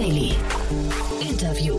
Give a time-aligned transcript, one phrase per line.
[0.00, 0.34] Daily.
[1.20, 1.78] Interview.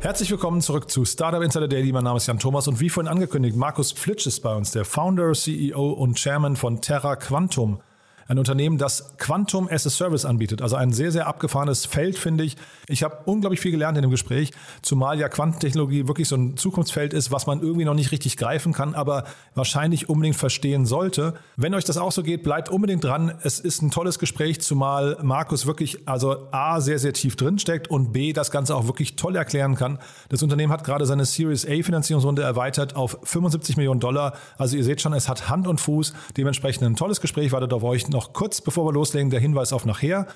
[0.00, 1.92] Herzlich willkommen zurück zu Startup Insider Daily.
[1.92, 4.84] Mein Name ist Jan Thomas und wie vorhin angekündigt, Markus Flitsch ist bei uns, der
[4.84, 7.78] Founder, CEO und Chairman von Terra Quantum.
[8.26, 10.62] Ein Unternehmen, das Quantum as a Service anbietet.
[10.62, 12.56] Also ein sehr, sehr abgefahrenes Feld, finde ich.
[12.88, 14.52] Ich habe unglaublich viel gelernt in dem Gespräch,
[14.82, 18.72] zumal ja Quantentechnologie wirklich so ein Zukunftsfeld ist, was man irgendwie noch nicht richtig greifen
[18.72, 21.34] kann, aber wahrscheinlich unbedingt verstehen sollte.
[21.56, 23.34] Wenn euch das auch so geht, bleibt unbedingt dran.
[23.42, 27.88] Es ist ein tolles Gespräch, zumal Markus wirklich, also A, sehr, sehr tief drin steckt
[27.88, 29.98] und B, das Ganze auch wirklich toll erklären kann.
[30.28, 34.34] Das Unternehmen hat gerade seine Series A Finanzierungsrunde erweitert auf 75 Millionen Dollar.
[34.56, 36.14] Also ihr seht schon, es hat Hand und Fuß.
[36.36, 39.84] Dementsprechend ein tolles Gespräch wartet auf euch noch kurz bevor wir loslegen, der Hinweis auf
[39.84, 40.26] nachher.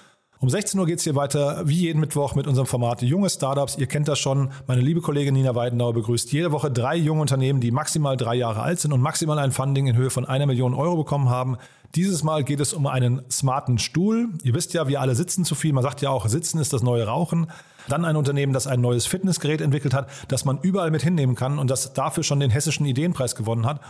[0.40, 3.76] Um 16 Uhr geht es hier weiter, wie jeden Mittwoch, mit unserem Format Junge Startups.
[3.76, 4.52] Ihr kennt das schon.
[4.68, 8.62] Meine liebe Kollegin Nina Weidenauer begrüßt jede Woche drei junge Unternehmen, die maximal drei Jahre
[8.62, 11.56] alt sind und maximal ein Funding in Höhe von einer Million Euro bekommen haben.
[11.96, 14.28] Dieses Mal geht es um einen smarten Stuhl.
[14.44, 15.72] Ihr wisst ja, wir alle sitzen zu viel.
[15.72, 17.50] Man sagt ja auch, Sitzen ist das neue Rauchen.
[17.88, 21.58] Dann ein Unternehmen, das ein neues Fitnessgerät entwickelt hat, das man überall mit hinnehmen kann
[21.58, 23.80] und das dafür schon den hessischen Ideenpreis gewonnen hat.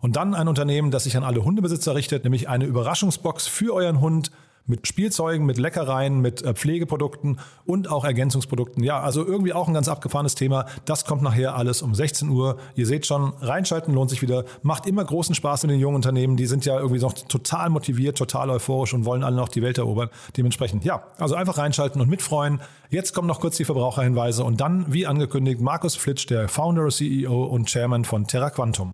[0.00, 4.00] Und dann ein Unternehmen, das sich an alle Hundebesitzer richtet, nämlich eine Überraschungsbox für euren
[4.00, 4.30] Hund
[4.68, 8.84] mit Spielzeugen, mit Leckereien, mit äh, Pflegeprodukten und auch Ergänzungsprodukten.
[8.84, 10.66] Ja, also irgendwie auch ein ganz abgefahrenes Thema.
[10.84, 12.58] Das kommt nachher alles um 16 Uhr.
[12.74, 14.44] Ihr seht schon, reinschalten lohnt sich wieder.
[14.62, 16.36] Macht immer großen Spaß in den jungen Unternehmen.
[16.36, 19.78] Die sind ja irgendwie noch total motiviert, total euphorisch und wollen alle noch die Welt
[19.78, 20.10] erobern.
[20.36, 22.60] Dementsprechend, ja, also einfach reinschalten und mitfreuen.
[22.90, 27.44] Jetzt kommen noch kurz die Verbraucherhinweise und dann, wie angekündigt, Markus Flitsch, der Founder, CEO
[27.44, 28.92] und Chairman von Terra Quantum.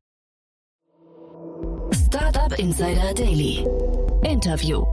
[2.58, 3.66] Insider Daily.
[4.22, 4.84] Interview.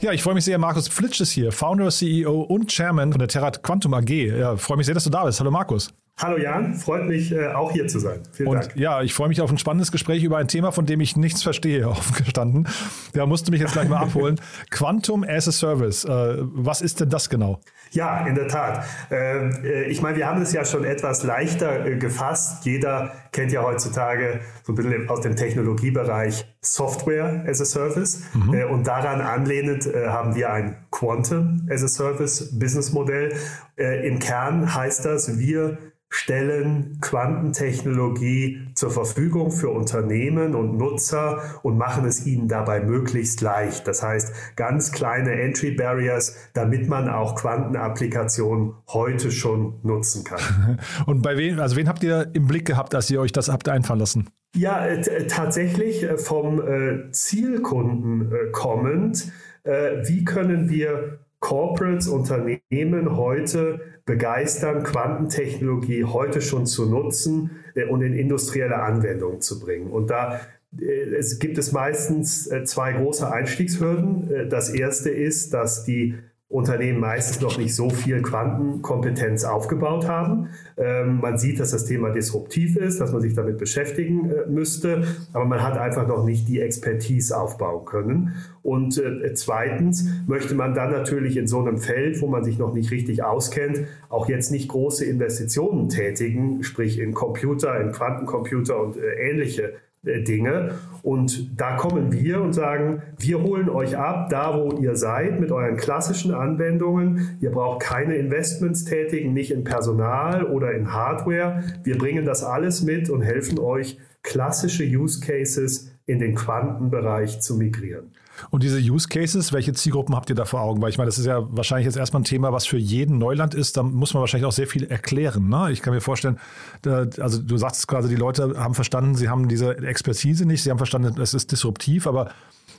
[0.00, 0.58] Ja, ich freue mich sehr.
[0.58, 4.10] Markus Flitsch ist hier, Founder, CEO und Chairman von der Terra Quantum AG.
[4.10, 5.38] Ja, freue mich sehr, dass du da bist.
[5.38, 5.92] Hallo Markus.
[6.18, 8.20] Hallo Jan, freut mich äh, auch hier zu sein.
[8.32, 8.76] Vielen und Dank.
[8.76, 11.42] Ja, ich freue mich auf ein spannendes Gespräch über ein Thema, von dem ich nichts
[11.42, 12.68] verstehe, aufgestanden.
[13.14, 14.40] Ja, musst du mich jetzt gleich mal abholen.
[14.70, 16.04] Quantum as a Service.
[16.04, 17.60] Äh, was ist denn das genau?
[17.90, 18.84] Ja, in der Tat.
[19.10, 22.64] Äh, ich meine, wir haben es ja schon etwas leichter gefasst.
[22.66, 28.22] Jeder kennt ja heutzutage so ein bisschen aus dem Technologiebereich Software as a Service.
[28.34, 28.70] Mhm.
[28.70, 33.34] Und daran anlehnend haben wir ein Quantum as a Service Businessmodell.
[33.76, 35.78] Im Kern heißt das, wir
[36.12, 43.88] stellen Quantentechnologie zur Verfügung für Unternehmen und Nutzer und machen es ihnen dabei möglichst leicht.
[43.88, 50.78] Das heißt, ganz kleine Entry Barriers, damit man auch Quantenapplikationen heute schon nutzen kann.
[51.06, 53.68] Und bei wem, also wen habt ihr im Blick gehabt, als ihr euch das habt
[53.70, 54.28] einfallen lassen?
[54.54, 59.32] Ja, äh, tatsächlich äh, vom äh, Zielkunden äh, kommend.
[59.64, 68.02] Äh, wie können wir Corporates, Unternehmen heute begeistern, Quantentechnologie heute schon zu nutzen äh, und
[68.02, 69.90] in industrielle Anwendungen zu bringen.
[69.90, 70.40] Und da
[70.78, 74.48] äh, es gibt es meistens äh, zwei große Einstiegshürden.
[74.48, 76.14] Das erste ist, dass die
[76.52, 80.50] Unternehmen meistens noch nicht so viel Quantenkompetenz aufgebaut haben.
[80.76, 85.02] Ähm, man sieht, dass das Thema disruptiv ist, dass man sich damit beschäftigen äh, müsste,
[85.32, 88.34] aber man hat einfach noch nicht die Expertise aufbauen können.
[88.62, 92.74] Und äh, zweitens möchte man dann natürlich in so einem Feld, wo man sich noch
[92.74, 98.98] nicht richtig auskennt, auch jetzt nicht große Investitionen tätigen, sprich in Computer, in Quantencomputer und
[98.98, 99.72] äh, ähnliche äh,
[100.04, 100.74] Dinge.
[101.02, 105.52] Und da kommen wir und sagen, wir holen euch ab, da wo ihr seid, mit
[105.52, 107.38] euren klassischen Anwendungen.
[107.40, 111.62] Ihr braucht keine Investments tätigen, nicht in Personal oder in Hardware.
[111.84, 117.56] Wir bringen das alles mit und helfen euch, klassische Use Cases in den Quantenbereich zu
[117.56, 118.10] migrieren.
[118.50, 120.80] Und diese Use Cases, welche Zielgruppen habt ihr da vor Augen?
[120.82, 123.54] Weil ich meine, das ist ja wahrscheinlich jetzt erstmal ein Thema, was für jeden Neuland
[123.54, 123.76] ist.
[123.76, 125.48] Da muss man wahrscheinlich auch sehr viel erklären.
[125.48, 125.70] Ne?
[125.72, 126.38] Ich kann mir vorstellen,
[126.84, 130.78] also du sagst quasi, die Leute haben verstanden, sie haben diese Expertise nicht, sie haben
[130.78, 132.30] verstanden, es ist disruptiv, aber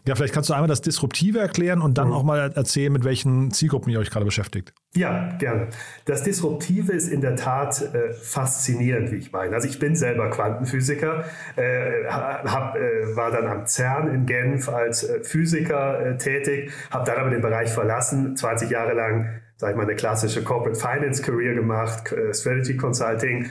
[0.06, 2.14] ja, vielleicht kannst du einmal das Disruptive erklären und dann mhm.
[2.14, 4.74] auch mal erzählen, mit welchen Zielgruppen ihr euch gerade beschäftigt.
[4.96, 5.70] Ja, gerne.
[6.06, 9.56] Das Disruptive ist in der Tat äh, faszinierend, wie ich meine.
[9.56, 11.24] Also ich bin selber Quantenphysiker,
[11.56, 17.06] äh, hab, äh, war dann am CERN in Genf als äh, Physiker äh, tätig, habe
[17.06, 21.22] dann aber den Bereich verlassen, 20 Jahre lang, sage ich mal, eine klassische Corporate Finance
[21.22, 23.50] Career gemacht, äh, Strategy Consulting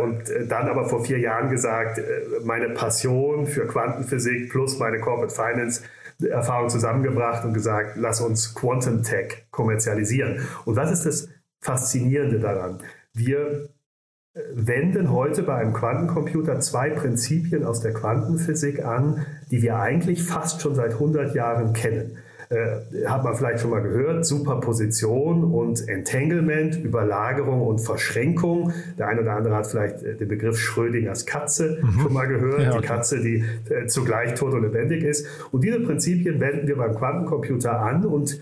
[0.00, 2.02] und äh, dann aber vor vier Jahren gesagt, äh,
[2.44, 5.82] meine Passion für Quantenphysik plus meine Corporate Finance
[6.20, 10.46] Erfahrung zusammengebracht und gesagt, lass uns Quantum Tech kommerzialisieren.
[10.64, 11.28] Und was ist das
[11.60, 12.78] Faszinierende daran?
[13.12, 13.70] Wir
[14.54, 20.62] wenden heute bei einem Quantencomputer zwei Prinzipien aus der Quantenphysik an, die wir eigentlich fast
[20.62, 22.18] schon seit 100 Jahren kennen
[22.52, 28.72] äh, hat man vielleicht schon mal gehört, Superposition und Entanglement, Überlagerung und Verschränkung.
[28.98, 32.00] Der eine oder andere hat vielleicht äh, den Begriff Schrödingers Katze mhm.
[32.00, 32.80] schon mal gehört, ja, okay.
[32.82, 35.26] die Katze, die äh, zugleich tot und lebendig ist.
[35.50, 38.40] Und diese Prinzipien wenden wir beim Quantencomputer an und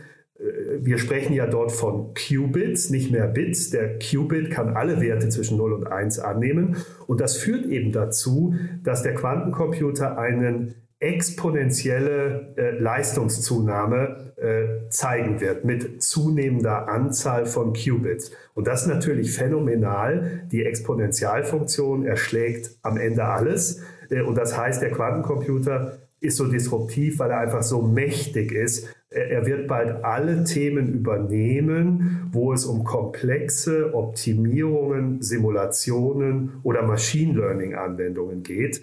[0.81, 3.69] wir sprechen ja dort von Qubits, nicht mehr Bits.
[3.69, 6.77] Der Qubit kann alle Werte zwischen 0 und 1 annehmen.
[7.07, 15.65] Und das führt eben dazu, dass der Quantencomputer einen exponentielle äh, Leistungszunahme äh, zeigen wird
[15.65, 18.33] mit zunehmender Anzahl von Qubits.
[18.55, 20.43] Und das ist natürlich phänomenal.
[20.53, 23.83] Die Exponentialfunktion erschlägt am Ende alles.
[24.11, 28.95] Äh, und das heißt, der Quantencomputer ist so disruptiv, weil er einfach so mächtig ist.
[29.09, 37.75] Er wird bald alle Themen übernehmen, wo es um komplexe Optimierungen, Simulationen oder Machine Learning
[37.75, 38.83] Anwendungen geht.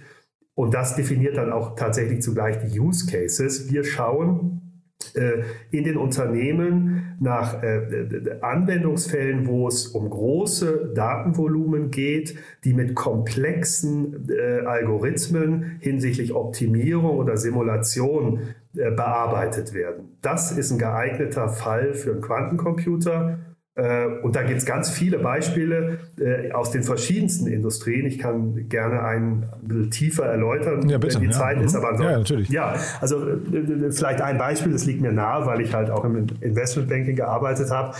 [0.57, 3.71] Und das definiert dann auch tatsächlich zugleich die Use Cases.
[3.71, 4.81] Wir schauen
[5.13, 12.95] äh, in den Unternehmen nach äh, Anwendungsfällen, wo es um große Datenvolumen geht, die mit
[12.95, 18.39] komplexen äh, Algorithmen hinsichtlich Optimierung oder Simulation
[18.73, 20.17] bearbeitet werden.
[20.21, 23.39] Das ist ein geeigneter Fall für einen Quantencomputer.
[23.77, 28.07] Äh, und da gibt es ganz viele Beispiele äh, aus den verschiedensten Industrien.
[28.07, 31.33] Ich kann gerne einen ein bisschen tiefer erläutern, ja, bitte, wenn die ja.
[31.33, 31.65] Zeit mhm.
[31.65, 31.75] ist.
[31.75, 32.49] Aber ansonsten, ja, natürlich.
[32.49, 36.25] Ja, also äh, vielleicht ein Beispiel, das liegt mir nahe, weil ich halt auch im
[36.41, 37.93] Investmentbanking gearbeitet habe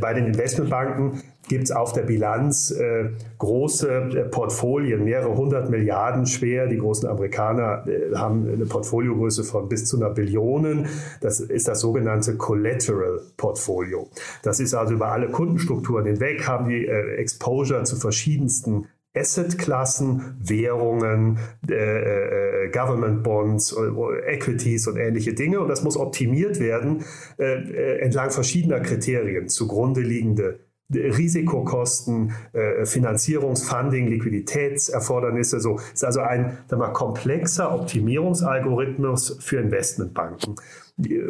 [0.00, 6.26] bei den Investmentbanken gibt es auf der Bilanz äh, große äh, Portfolien, mehrere hundert Milliarden
[6.26, 6.66] schwer.
[6.66, 10.86] Die großen Amerikaner äh, haben eine Portfoliogröße von bis zu einer Billion.
[11.20, 14.08] Das ist das sogenannte Collateral Portfolio.
[14.42, 21.38] Das ist also über alle Kundenstrukturen hinweg, haben die äh, Exposure zu verschiedensten Assetklassen, Währungen,
[21.68, 25.60] äh, äh, Government Bonds, äh, Equities und ähnliche Dinge.
[25.60, 27.04] Und das muss optimiert werden
[27.38, 29.48] äh, äh, entlang verschiedener Kriterien.
[29.48, 30.60] Zugrunde liegende
[30.92, 35.60] Risikokosten, äh, Finanzierungsfunding, Liquiditätserfordernisse.
[35.60, 40.56] So ist also ein mal, komplexer Optimierungsalgorithmus für Investmentbanken.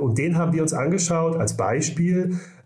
[0.00, 2.59] Und den haben wir uns angeschaut als Beispiel äh,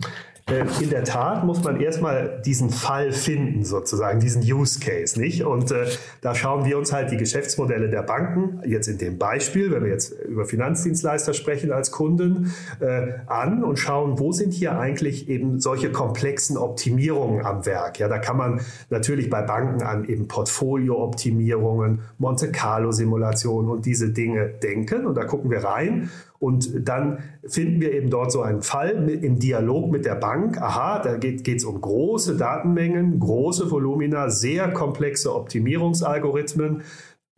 [0.49, 5.43] Äh, in der Tat muss man erstmal diesen Fall finden, sozusagen, diesen Use Case, nicht?
[5.43, 5.85] Und äh,
[6.21, 9.91] da schauen wir uns halt die Geschäftsmodelle der Banken, jetzt in dem Beispiel, wenn wir
[9.91, 15.59] jetzt über Finanzdienstleister sprechen als Kunden, äh, an und schauen, wo sind hier eigentlich eben
[15.59, 17.99] solche komplexen Optimierungen am Werk.
[17.99, 24.47] Ja, da kann man natürlich bei Banken an eben Portfolio-Optimierungen, Monte Carlo-Simulationen und diese Dinge
[24.47, 25.05] denken.
[25.05, 29.37] Und da gucken wir rein und dann finden wir eben dort so einen Fall im
[29.37, 30.59] Dialog mit der Bank.
[30.59, 36.81] Aha, da geht es um große Datenmengen, große Volumina, sehr komplexe Optimierungsalgorithmen.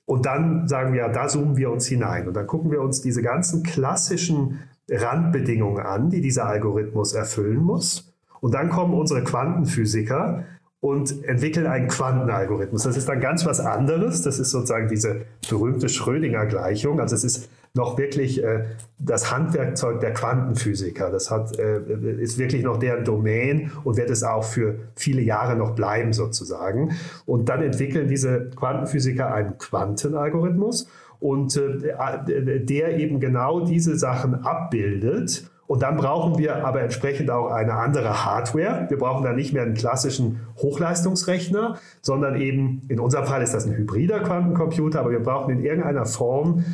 [0.06, 2.27] Und dann sagen wir, ja, da zoomen wir uns hinein.
[2.27, 8.13] Und dann gucken wir uns diese ganzen klassischen Randbedingungen an, die dieser Algorithmus erfüllen muss.
[8.42, 10.44] Und dann kommen unsere Quantenphysiker
[10.84, 12.84] und entwickeln einen Quantenalgorithmus.
[12.84, 14.22] Das ist dann ganz was anderes.
[14.22, 17.00] Das ist sozusagen diese berühmte Schrödinger-Gleichung.
[17.00, 18.66] Also es ist noch wirklich äh,
[19.00, 21.10] das Handwerkzeug der Quantenphysiker.
[21.10, 21.80] Das hat, äh,
[22.20, 26.92] ist wirklich noch deren Domain und wird es auch für viele Jahre noch bleiben sozusagen.
[27.25, 30.90] Und dann entwickeln diese Quantenphysiker einen Quantenalgorithmus
[31.22, 37.50] und äh, der eben genau diese Sachen abbildet und dann brauchen wir aber entsprechend auch
[37.50, 38.86] eine andere Hardware.
[38.89, 43.65] Wir brauchen dann nicht mehr einen klassischen Hochleistungsrechner, sondern eben, in unserem Fall ist das
[43.65, 46.65] ein hybrider Quantencomputer, aber wir brauchen in irgendeiner Form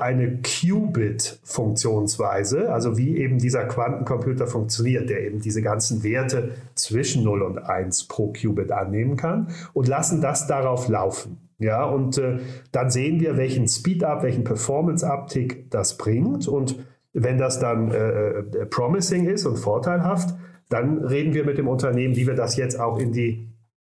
[0.00, 7.42] eine Qubit-Funktionsweise, also wie eben dieser Quantencomputer funktioniert, der eben diese ganzen Werte zwischen 0
[7.42, 11.38] und 1 pro Qubit annehmen kann und lassen das darauf laufen.
[11.60, 12.38] Ja, und äh,
[12.70, 16.76] dann sehen wir, welchen Speed-Up, welchen Performance-Uptick das bringt und
[17.12, 20.34] wenn das dann äh, äh, promising ist und vorteilhaft,
[20.68, 23.48] dann reden wir mit dem Unternehmen, wie wir das jetzt auch in die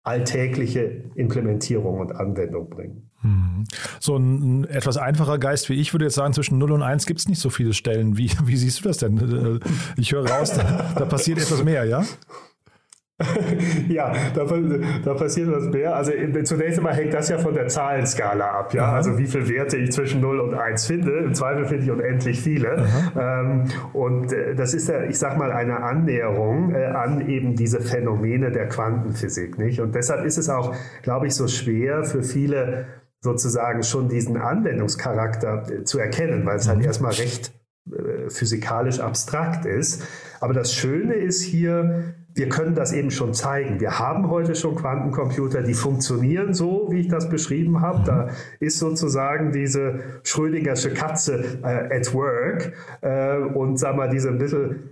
[0.03, 3.09] alltägliche Implementierung und Anwendung bringen.
[3.21, 3.65] Mhm.
[3.99, 7.05] So ein, ein, etwas einfacher Geist wie ich würde jetzt sagen, zwischen 0 und 1
[7.05, 8.17] gibt es nicht so viele Stellen.
[8.17, 9.17] Wie, wie siehst du das denn?
[9.17, 9.59] Äh,
[9.97, 12.03] ich höre raus, da, da passiert etwas mehr, ja?
[13.89, 14.43] ja, da,
[15.05, 15.95] da, passiert was mehr.
[15.95, 16.11] Also
[16.43, 18.73] zunächst einmal hängt das ja von der Zahlenskala ab.
[18.73, 18.91] Ja?
[18.91, 21.19] Also wie viele Werte ich zwischen 0 und 1 finde.
[21.19, 22.87] Im Zweifel finde ich unendlich viele.
[23.15, 27.81] Ähm, und äh, das ist ja, ich sag mal, eine Annäherung äh, an eben diese
[27.81, 29.59] Phänomene der Quantenphysik.
[29.59, 29.79] Nicht?
[29.79, 32.87] Und deshalb ist es auch, glaube ich, so schwer für viele
[33.21, 36.85] sozusagen schon diesen Anwendungscharakter äh, zu erkennen, weil es halt mhm.
[36.85, 37.53] erstmal recht
[37.91, 40.03] äh, physikalisch abstrakt ist.
[40.41, 43.79] Aber das Schöne ist hier, wir können das eben schon zeigen.
[43.79, 48.03] Wir haben heute schon Quantencomputer, die funktionieren so, wie ich das beschrieben habe.
[48.05, 54.39] Da ist sozusagen diese Schrödingersche Katze äh, at work äh, und sag mal, diese ein
[54.39, 54.89] bisschen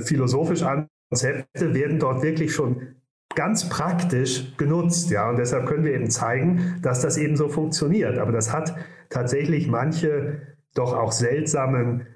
[0.00, 0.64] philosophisch
[1.10, 2.94] Konzepte werden dort wirklich schon
[3.34, 8.18] ganz praktisch genutzt, ja, und deshalb können wir eben zeigen, dass das eben so funktioniert.
[8.18, 8.74] Aber das hat
[9.08, 10.42] tatsächlich manche
[10.74, 12.06] doch auch seltsamen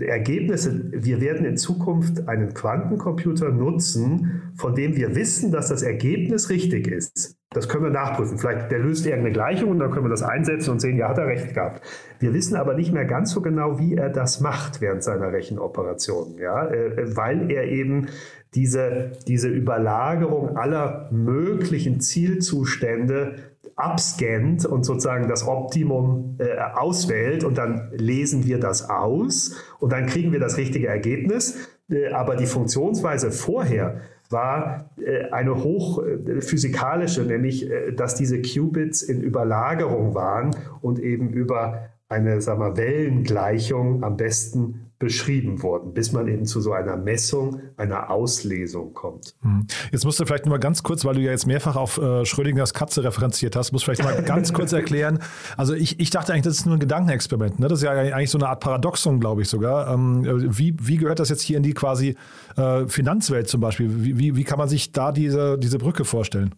[0.00, 6.48] Ergebnisse, wir werden in Zukunft einen Quantencomputer nutzen, von dem wir wissen, dass das Ergebnis
[6.48, 7.36] richtig ist.
[7.50, 8.38] Das können wir nachprüfen.
[8.38, 11.18] Vielleicht der löst irgendeine Gleichung und dann können wir das einsetzen und sehen, ja, hat
[11.18, 11.82] er recht gehabt.
[12.18, 16.38] Wir wissen aber nicht mehr ganz so genau, wie er das macht während seiner Rechenoperation,
[16.38, 18.06] ja, äh, weil er eben
[18.54, 23.36] diese, diese Überlagerung aller möglichen Zielzustände
[23.76, 30.06] abscannt und sozusagen das Optimum äh, auswählt und dann lesen wir das aus und dann
[30.06, 31.68] kriegen wir das richtige Ergebnis.
[31.90, 34.00] Äh, aber die Funktionsweise vorher
[34.30, 41.30] war äh, eine hochphysikalische, äh, nämlich äh, dass diese Qubits in Überlagerung waren und eben
[41.30, 46.96] über eine sagen wir, Wellengleichung am besten beschrieben worden, bis man eben zu so einer
[46.96, 49.34] Messung, einer Auslesung kommt.
[49.42, 49.66] Hm.
[49.90, 52.72] Jetzt musst du vielleicht mal ganz kurz, weil du ja jetzt mehrfach auf äh, Schrödingers
[52.72, 55.18] Katze referenziert hast, musst du vielleicht mal ganz kurz erklären.
[55.56, 57.58] Also ich, ich dachte eigentlich, das ist nur ein Gedankenexperiment.
[57.58, 57.66] Ne?
[57.66, 59.92] Das ist ja eigentlich so eine Art Paradoxon, glaube ich sogar.
[59.92, 60.24] Ähm,
[60.56, 62.14] wie, wie gehört das jetzt hier in die quasi
[62.56, 64.04] äh, Finanzwelt zum Beispiel?
[64.04, 66.54] Wie, wie, wie kann man sich da diese, diese Brücke vorstellen?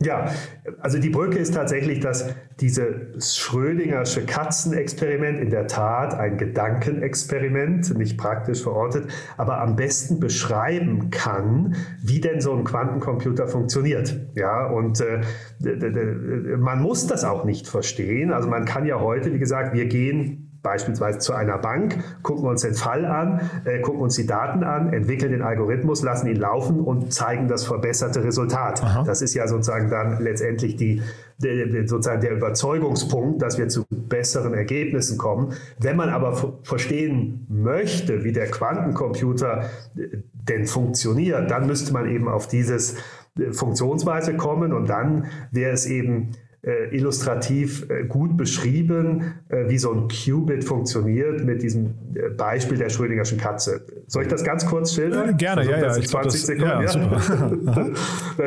[0.00, 0.30] Ja,
[0.78, 8.16] also die Brücke ist tatsächlich, dass dieses Schrödingersche Katzenexperiment in der Tat ein Gedankenexperiment, nicht
[8.16, 14.14] praktisch verortet, aber am besten beschreiben kann, wie denn so ein Quantencomputer funktioniert.
[14.36, 18.32] Ja, und äh, man muss das auch nicht verstehen.
[18.32, 22.60] Also man kann ja heute, wie gesagt, wir gehen beispielsweise zu einer Bank, gucken uns
[22.60, 26.80] den Fall an, äh, gucken uns die Daten an, entwickeln den Algorithmus, lassen ihn laufen
[26.80, 28.82] und zeigen das verbesserte Resultat.
[28.82, 29.02] Aha.
[29.04, 31.02] Das ist ja sozusagen dann letztendlich die,
[31.38, 35.54] die, sozusagen der Überzeugungspunkt, dass wir zu besseren Ergebnissen kommen.
[35.78, 42.28] Wenn man aber verstehen möchte, wie der Quantencomputer äh, denn funktioniert, dann müsste man eben
[42.28, 42.96] auf dieses
[43.38, 49.78] äh, Funktionsweise kommen und dann wäre es eben äh, illustrativ äh, gut beschrieben, äh, wie
[49.78, 51.94] so ein Qubit funktioniert mit diesem
[52.36, 53.82] Beispiel der Schrödingerschen Katze.
[54.06, 55.30] Soll ich das ganz kurz schildern?
[55.30, 55.96] Äh, gerne, ja, ja.
[55.96, 57.66] Ich 20 das, Sekunden.
[57.66, 57.86] Ja,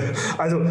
[0.37, 0.61] also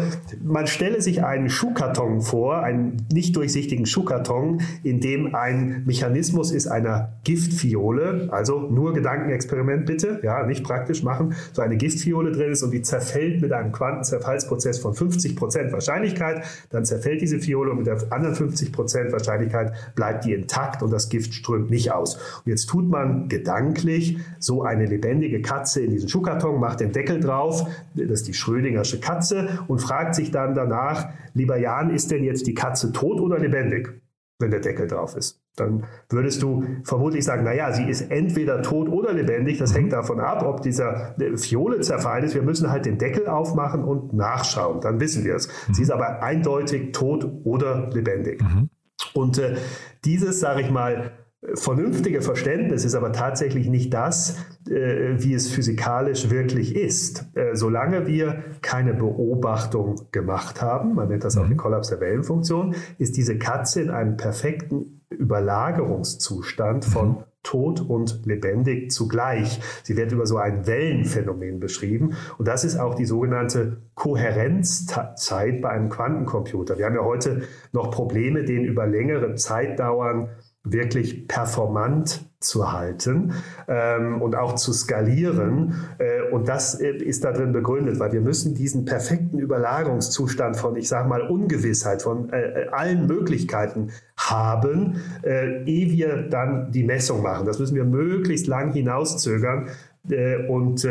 [0.43, 6.67] man stelle sich einen Schuhkarton vor, einen nicht durchsichtigen Schuhkarton, in dem ein Mechanismus ist
[6.67, 12.63] einer Giftfiole, also nur Gedankenexperiment bitte, ja, nicht praktisch machen, so eine Giftfiole drin ist
[12.63, 17.77] und die zerfällt mit einem Quantenzerfallsprozess von 50 Prozent Wahrscheinlichkeit, dann zerfällt diese Fiole und
[17.77, 22.15] mit der anderen 50 Prozent Wahrscheinlichkeit bleibt die intakt und das Gift strömt nicht aus.
[22.15, 27.19] Und jetzt tut man gedanklich so eine lebendige Katze in diesen Schuhkarton, macht den Deckel
[27.19, 32.23] drauf, das ist die Schrödingersche Katze und fragt sich dann danach, lieber Jan, ist denn
[32.23, 34.01] jetzt die Katze tot oder lebendig,
[34.39, 35.39] wenn der Deckel drauf ist?
[35.57, 39.57] Dann würdest du vermutlich sagen, naja, sie ist entweder tot oder lebendig.
[39.57, 42.33] Das hängt davon ab, ob dieser Fiole zerfallen ist.
[42.33, 44.79] Wir müssen halt den Deckel aufmachen und nachschauen.
[44.79, 45.49] Dann wissen wir es.
[45.67, 45.73] Mhm.
[45.73, 48.41] Sie ist aber eindeutig tot oder lebendig.
[48.41, 48.69] Mhm.
[49.13, 49.57] Und äh,
[50.05, 51.11] dieses, sage ich mal,
[51.55, 54.37] vernünftige Verständnis ist aber tatsächlich nicht das,
[54.69, 57.25] äh, wie es physikalisch wirklich ist.
[57.35, 61.57] Äh, solange wir keine Beobachtung gemacht haben, man nennt das auch den mhm.
[61.57, 67.23] Kollaps der Wellenfunktion, ist diese Katze in einem perfekten Überlagerungszustand von mhm.
[67.41, 69.59] tot und lebendig zugleich.
[69.81, 75.69] Sie wird über so ein Wellenphänomen beschrieben und das ist auch die sogenannte Kohärenzzeit bei
[75.69, 76.77] einem Quantencomputer.
[76.77, 80.29] Wir haben ja heute noch Probleme, den über längere Zeitdauern
[80.63, 83.33] wirklich performant zu halten
[83.67, 85.75] ähm, und auch zu skalieren.
[85.99, 90.75] Äh, und das äh, ist da drin begründet, weil wir müssen diesen perfekten Überlagerungszustand von,
[90.75, 96.83] ich sage mal, Ungewissheit, von äh, äh, allen Möglichkeiten haben, äh, ehe wir dann die
[96.83, 97.45] Messung machen.
[97.45, 99.69] Das müssen wir möglichst lang hinauszögern.
[100.09, 100.87] Äh, und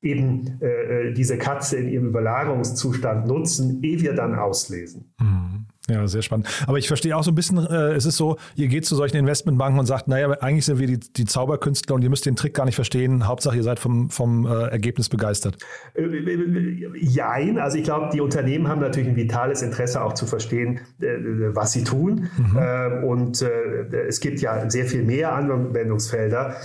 [0.00, 5.12] eben äh, diese Katze in ihrem Überlagerungszustand nutzen, ehe wir dann auslesen.
[5.18, 5.57] Mhm.
[5.90, 6.46] Ja, sehr spannend.
[6.66, 9.16] Aber ich verstehe auch so ein bisschen, äh, es ist so, ihr geht zu solchen
[9.16, 12.52] Investmentbanken und sagt, naja, eigentlich sind wir die, die Zauberkünstler und ihr müsst den Trick
[12.52, 13.26] gar nicht verstehen.
[13.26, 15.56] Hauptsache, ihr seid vom, vom äh, Ergebnis begeistert.
[15.94, 20.26] Äh, äh, jein, also ich glaube, die Unternehmen haben natürlich ein vitales Interesse auch zu
[20.26, 21.06] verstehen, äh,
[21.54, 22.28] was sie tun.
[22.38, 23.04] Mhm.
[23.04, 26.56] und es gibt ja sehr viel mehr Anwendungsfelder.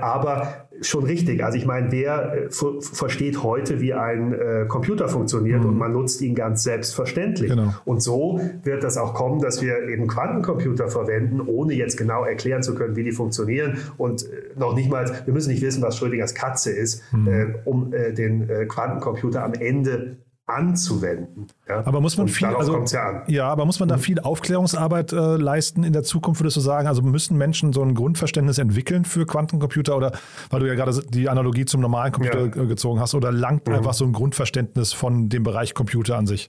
[0.00, 1.44] aber schon richtig.
[1.44, 2.48] Also ich meine, wer äh,
[2.80, 5.70] versteht heute, wie ein äh, Computer funktioniert mhm.
[5.70, 7.50] und man nutzt ihn ganz selbstverständlich.
[7.50, 7.74] Genau.
[7.84, 12.62] Und so wird das auch kommen, dass wir eben Quantencomputer verwenden, ohne jetzt genau erklären
[12.62, 13.78] zu können, wie die funktionieren.
[13.96, 17.28] Und äh, noch nicht mal, wir müssen nicht wissen, was Schrödingers Katze ist, mhm.
[17.28, 21.46] äh, um äh, den äh, Quantencomputer am Ende anzuwenden.
[21.68, 21.86] Ja?
[21.86, 24.00] Aber muss man und viel, also, ja, ja, aber muss man da mhm.
[24.00, 26.88] viel Aufklärungsarbeit äh, leisten in der Zukunft, würdest du sagen?
[26.88, 30.12] Also müssen Menschen so ein Grundverständnis entwickeln für Quantencomputer oder,
[30.50, 32.64] weil du ja gerade die Analogie zum normalen Computer ja.
[32.64, 33.74] gezogen hast, oder langt mhm.
[33.74, 36.48] einfach so ein Grundverständnis von dem Bereich Computer an sich?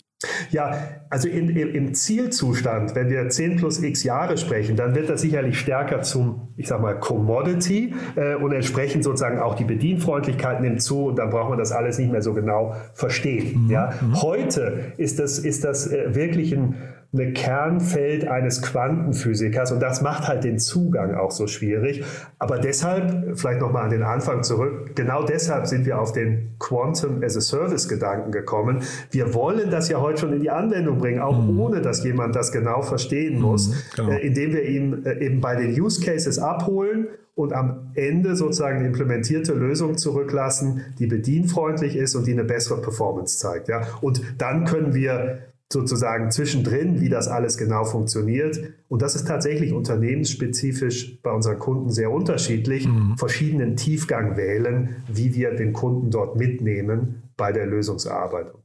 [0.52, 0.74] Ja,
[1.10, 5.58] also in, im Zielzustand, wenn wir 10 plus x Jahre sprechen, dann wird das sicherlich
[5.58, 11.06] stärker zum, ich sag mal, Commodity äh, und entsprechend sozusagen auch die Bedienfreundlichkeit nimmt zu
[11.06, 13.66] und dann braucht man das alles nicht mehr so genau verstehen.
[13.66, 13.72] Mhm.
[13.72, 13.94] Ja?
[14.02, 14.22] Mhm.
[14.22, 16.76] Heute ist das, ist das äh, wirklich ein
[17.12, 22.04] eine Kernfeld eines Quantenphysikers und das macht halt den Zugang auch so schwierig.
[22.38, 27.24] Aber deshalb, vielleicht nochmal an den Anfang zurück, genau deshalb sind wir auf den Quantum
[27.24, 28.84] as a Service Gedanken gekommen.
[29.10, 31.60] Wir wollen das ja heute schon in die Anwendung bringen, auch mhm.
[31.60, 34.12] ohne dass jemand das genau verstehen mhm, muss, mhm, genau.
[34.12, 38.80] äh, indem wir ihn äh, eben bei den Use Cases abholen und am Ende sozusagen
[38.80, 43.68] eine implementierte Lösung zurücklassen, die bedienfreundlich ist und die eine bessere Performance zeigt.
[43.70, 43.82] Ja?
[44.01, 45.39] Und dann können wir
[45.72, 48.60] sozusagen zwischendrin, wie das alles genau funktioniert.
[48.88, 53.18] Und das ist tatsächlich unternehmensspezifisch bei unseren Kunden sehr unterschiedlich, mhm.
[53.18, 58.62] verschiedenen Tiefgang wählen, wie wir den Kunden dort mitnehmen bei der Lösungserarbeitung.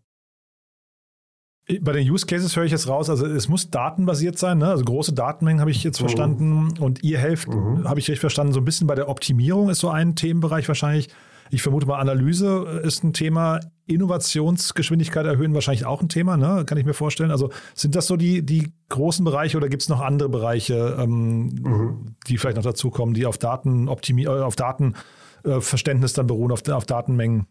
[1.80, 4.68] Bei den Use Cases höre ich jetzt raus, also es muss datenbasiert sein, ne?
[4.68, 6.04] also große Datenmengen habe ich jetzt mhm.
[6.04, 7.88] verstanden und ihr helft, mhm.
[7.88, 11.08] habe ich richtig verstanden, so ein bisschen bei der Optimierung ist so ein Themenbereich wahrscheinlich.
[11.50, 13.60] Ich vermute mal, Analyse ist ein Thema.
[13.86, 16.64] Innovationsgeschwindigkeit erhöhen wahrscheinlich auch ein Thema, ne?
[16.66, 17.30] kann ich mir vorstellen.
[17.30, 21.46] Also sind das so die, die großen Bereiche oder gibt es noch andere Bereiche, ähm,
[21.48, 22.16] mhm.
[22.26, 26.86] die vielleicht noch dazukommen, die auf Daten äh, auf Datenverständnis äh, dann beruhen, auf, auf
[26.86, 27.46] Datenmengen?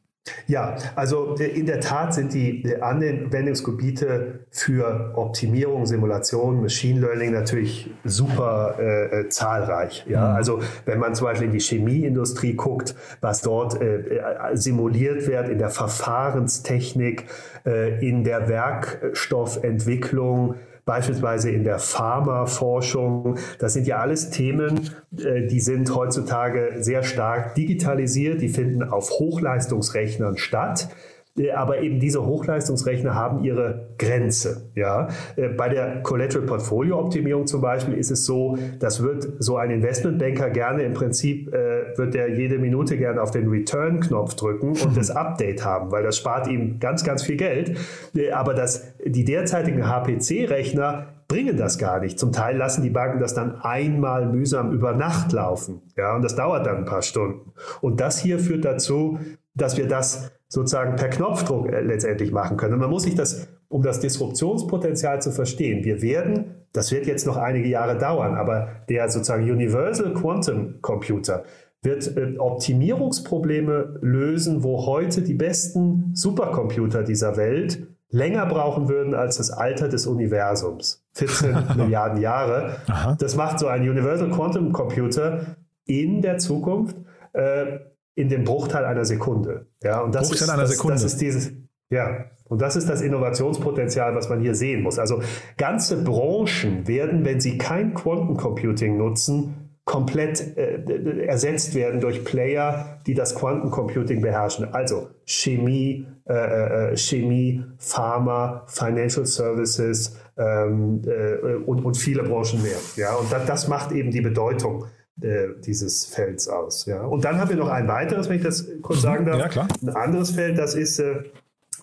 [0.47, 7.33] Ja, also äh, in der Tat sind die äh, Anwendungsgebiete für Optimierung, Simulation, Machine Learning
[7.33, 10.05] natürlich super äh, äh, zahlreich.
[10.07, 10.29] Ja?
[10.29, 10.36] Mhm.
[10.36, 14.21] Also wenn man zum Beispiel in die Chemieindustrie guckt, was dort äh,
[14.53, 17.25] simuliert wird in der Verfahrenstechnik,
[17.65, 20.55] äh, in der Werkstoffentwicklung,
[20.86, 23.38] beispielsweise in der Pharmaforschung.
[23.60, 29.10] Das sind ja alles Themen, äh, die sind heutzutage sehr stark digitalisiert, die finden auf
[29.12, 30.89] Hochleistungsrechnern statt.
[31.38, 34.69] Äh, aber eben diese Hochleistungsrechner haben ihre Grenze.
[34.76, 35.08] Ja?
[35.36, 39.72] Äh, bei der Collateral Portfolio Optimierung zum Beispiel ist es so, das wird so ein
[39.72, 44.96] Investmentbanker gerne im Prinzip, äh, wird der jede Minute gerne auf den Return-Knopf drücken und
[44.98, 47.78] das Update haben, weil das spart ihm ganz, ganz viel Geld.
[48.15, 52.19] Äh, aber das, die derzeitigen HPC-Rechner bringen das gar nicht.
[52.19, 55.82] Zum Teil lassen die Banken das dann einmal mühsam über Nacht laufen.
[55.98, 57.54] Ja, und das dauert dann ein paar Stunden.
[57.82, 59.17] Und das hier führt dazu,
[59.56, 62.75] dass wir das sozusagen per Knopfdruck äh, letztendlich machen können.
[62.75, 67.25] Und man muss sich das, um das Disruptionspotenzial zu verstehen, wir werden, das wird jetzt
[67.25, 71.43] noch einige Jahre dauern, aber der sozusagen Universal Quantum Computer
[71.81, 79.37] wird äh, Optimierungsprobleme lösen, wo heute die besten Supercomputer dieser Welt länger brauchen würden als
[79.37, 81.03] das Alter des Universums.
[81.13, 82.75] 14 Milliarden Jahre.
[82.87, 83.17] Aha.
[83.19, 86.95] Das macht so ein Universal Quantum Computer in der Zukunft.
[87.33, 87.79] Äh,
[88.15, 89.67] in dem Bruchteil einer Sekunde.
[89.82, 90.93] Ja, und das Bruchteil ist, einer Sekunde.
[90.93, 91.54] Das ist dieses,
[91.89, 94.99] ja, und das ist das Innovationspotenzial, was man hier sehen muss.
[94.99, 95.21] Also
[95.58, 103.13] ganze Branchen werden, wenn sie kein Quantencomputing nutzen, komplett äh, ersetzt werden durch Player, die
[103.13, 104.73] das Quantencomputing beherrschen.
[104.73, 112.62] Also Chemie, äh, äh, äh Chemie, Pharma, Financial Services ähm, äh, und, und viele Branchen
[112.62, 112.78] mehr.
[112.95, 114.86] Ja, und das, das macht eben die Bedeutung
[115.23, 116.86] äh, dieses Felds aus.
[116.86, 117.03] Ja.
[117.05, 119.03] Und dann haben wir noch ein weiteres, wenn ich das kurz mhm.
[119.03, 119.39] sagen darf.
[119.39, 119.67] Ja, klar.
[119.81, 121.23] Ein anderes Feld, das ist äh,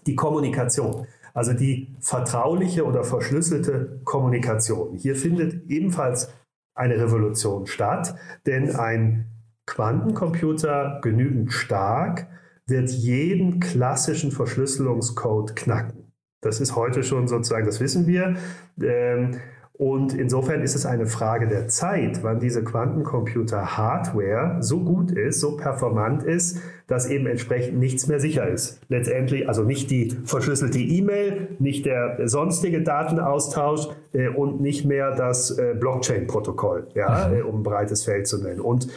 [0.07, 1.07] die Kommunikation.
[1.33, 4.97] Also die vertrauliche oder verschlüsselte Kommunikation.
[4.97, 6.33] Hier findet ebenfalls
[6.75, 8.15] eine Revolution statt,
[8.47, 9.27] denn ein
[9.67, 12.27] Quantencomputer genügend stark
[12.67, 16.13] wird jeden klassischen Verschlüsselungscode knacken.
[16.41, 18.37] Das ist heute schon sozusagen, das wissen wir.
[18.83, 19.41] Ähm,
[19.81, 25.57] Und insofern ist es eine Frage der Zeit, wann diese Quantencomputer-Hardware so gut ist, so
[25.57, 28.83] performant ist, dass eben entsprechend nichts mehr sicher ist.
[28.91, 35.51] Letztendlich also nicht die verschlüsselte E-Mail, nicht der sonstige Datenaustausch äh, und nicht mehr das
[35.59, 37.37] äh, Blockchain-Protokoll, ja, mhm.
[37.39, 38.61] äh, um ein breites Feld zu nennen.
[38.61, 38.89] Und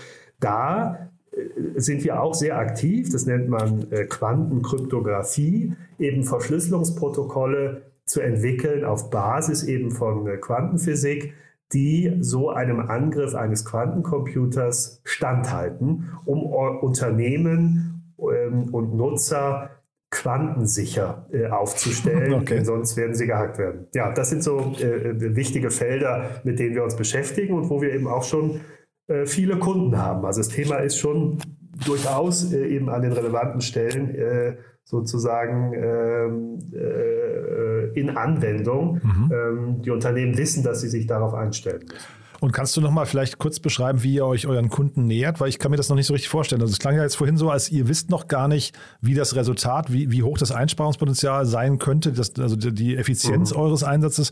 [0.42, 8.22] da äh, sind wir auch sehr aktiv, das nennt man äh, Quantenkryptographie, eben Verschlüsselungsprotokolle zu
[8.22, 11.34] entwickeln auf Basis eben von äh, Quantenphysik,
[11.72, 19.72] die so einem Angriff eines Quantencomputers standhalten, um Unternehmen ähm, und Nutzer
[20.12, 22.56] quantensicher äh, aufzustellen, okay.
[22.56, 23.88] denn sonst werden sie gehackt werden.
[23.96, 27.92] Ja, das sind so äh, wichtige Felder, mit denen wir uns beschäftigen und wo wir
[27.92, 28.62] eben auch schon
[29.08, 30.24] äh, viele Kunden haben.
[30.26, 31.40] Also das Thema ist schon
[31.86, 39.02] durchaus äh, eben an den relevanten Stellen äh, sozusagen ähm, äh, in Anwendung.
[39.04, 39.32] Mhm.
[39.32, 42.24] Ähm, die Unternehmen wissen, dass sie sich darauf einstellen müssen.
[42.44, 45.40] Und kannst du noch mal vielleicht kurz beschreiben, wie ihr euch euren Kunden nähert?
[45.40, 46.62] Weil ich kann mir das noch nicht so richtig vorstellen.
[46.62, 49.38] Also es klang ja jetzt vorhin so, als ihr wisst noch gar nicht, wie das
[49.38, 53.62] Resultat, wie, wie hoch das Einsparungspotenzial sein könnte, das, also die Effizienz mhm.
[53.62, 54.32] eures Einsatzes.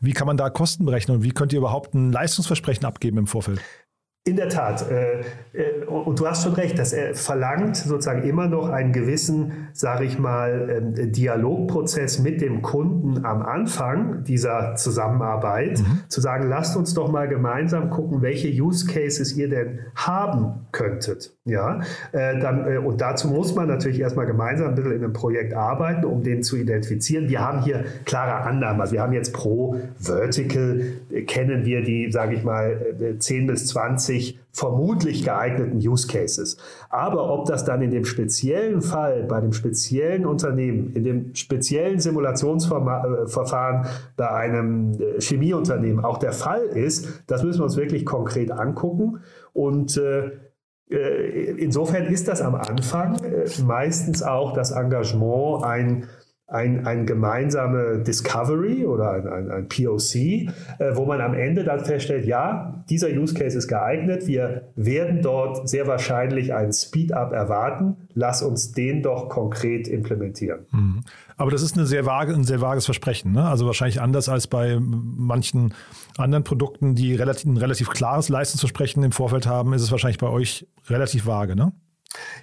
[0.00, 3.26] Wie kann man da Kosten berechnen und wie könnt ihr überhaupt ein Leistungsversprechen abgeben im
[3.26, 3.60] Vorfeld?
[4.24, 4.90] In der Tat.
[4.90, 5.20] Äh,
[5.54, 10.04] äh, und du hast schon recht, dass er verlangt sozusagen immer noch einen gewissen, sage
[10.04, 16.00] ich mal, ähm, Dialogprozess mit dem Kunden am Anfang dieser Zusammenarbeit, mhm.
[16.08, 21.34] zu sagen, lasst uns doch mal gemeinsam gucken, welche Use Cases ihr denn haben könntet.
[21.50, 21.80] Ja,
[22.12, 26.04] äh, dann, und dazu muss man natürlich erstmal gemeinsam ein bisschen in einem Projekt arbeiten,
[26.04, 27.28] um den zu identifizieren.
[27.28, 28.80] Wir haben hier klare Annahmen.
[28.80, 30.82] Also wir haben jetzt pro Vertical,
[31.26, 32.76] kennen wir die, sage ich mal,
[33.18, 36.56] 10 bis 20 20 vermutlich geeigneten Use Cases.
[36.88, 42.00] Aber ob das dann in dem speziellen Fall, bei dem speziellen Unternehmen, in dem speziellen
[42.00, 43.86] Simulationsverfahren
[44.16, 49.20] bei einem äh, Chemieunternehmen auch der Fall ist, das müssen wir uns wirklich konkret angucken.
[49.52, 50.30] Und äh, äh
[50.90, 56.08] insofern ist das am Anfang äh, meistens auch das Engagement ein
[56.50, 60.48] ein, ein gemeinsame Discovery oder ein, ein, ein POC, äh,
[60.94, 65.68] wo man am Ende dann feststellt, ja, dieser Use Case ist geeignet, wir werden dort
[65.68, 70.66] sehr wahrscheinlich einen Speed-up erwarten, lass uns den doch konkret implementieren.
[70.72, 71.04] Mhm.
[71.36, 73.32] Aber das ist eine sehr vage, ein sehr vages Versprechen.
[73.32, 73.44] Ne?
[73.44, 75.72] Also wahrscheinlich anders als bei manchen
[76.18, 80.28] anderen Produkten, die relativ, ein relativ klares Leistungsversprechen im Vorfeld haben, ist es wahrscheinlich bei
[80.28, 81.72] euch relativ vage, ne?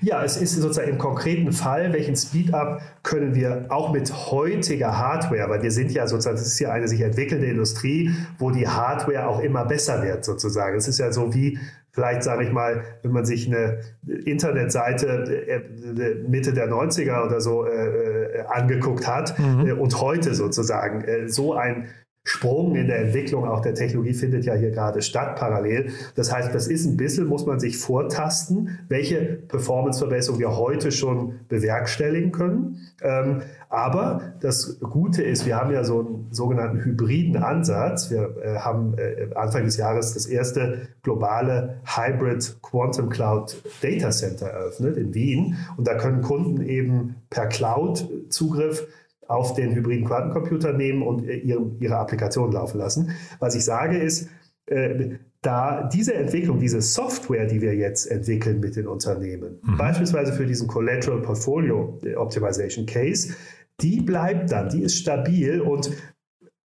[0.02, 5.50] Ja, es ist sozusagen im konkreten Fall, welchen Speed-up können wir auch mit heutiger Hardware,
[5.50, 9.28] weil wir sind ja sozusagen, das ist ja eine sich entwickelnde Industrie, wo die Hardware
[9.28, 10.78] auch immer besser wird sozusagen.
[10.78, 11.60] Es ist ja so wie
[11.92, 15.08] vielleicht sage ich mal, wenn man sich eine Internetseite
[15.48, 19.66] äh, Mitte der 90er oder so äh, äh, angeguckt hat mhm.
[19.66, 21.88] äh, und heute sozusagen äh, so ein
[22.28, 25.92] Sprung in der Entwicklung auch der Technologie findet ja hier gerade statt, parallel.
[26.16, 31.40] Das heißt, das ist ein bisschen, muss man sich vortasten, welche Performanceverbesserung wir heute schon
[31.48, 32.80] bewerkstelligen können.
[33.02, 38.12] Ähm, aber das Gute ist, wir haben ja so einen sogenannten hybriden Ansatz.
[38.12, 44.48] Wir äh, haben äh, Anfang des Jahres das erste globale Hybrid Quantum Cloud Data Center
[44.48, 45.56] eröffnet in Wien.
[45.78, 48.86] Und da können Kunden eben per Cloud-Zugriff
[49.28, 53.12] auf den hybriden Quantencomputer nehmen und äh, ihre, ihre Applikation laufen lassen.
[53.40, 54.30] Was ich sage ist,
[54.68, 59.78] äh, da diese Entwicklung, diese Software, die wir jetzt entwickeln mit den Unternehmen, mhm.
[59.78, 63.34] beispielsweise für diesen Collateral Portfolio Optimization Case,
[63.82, 65.92] die bleibt dann, die ist stabil und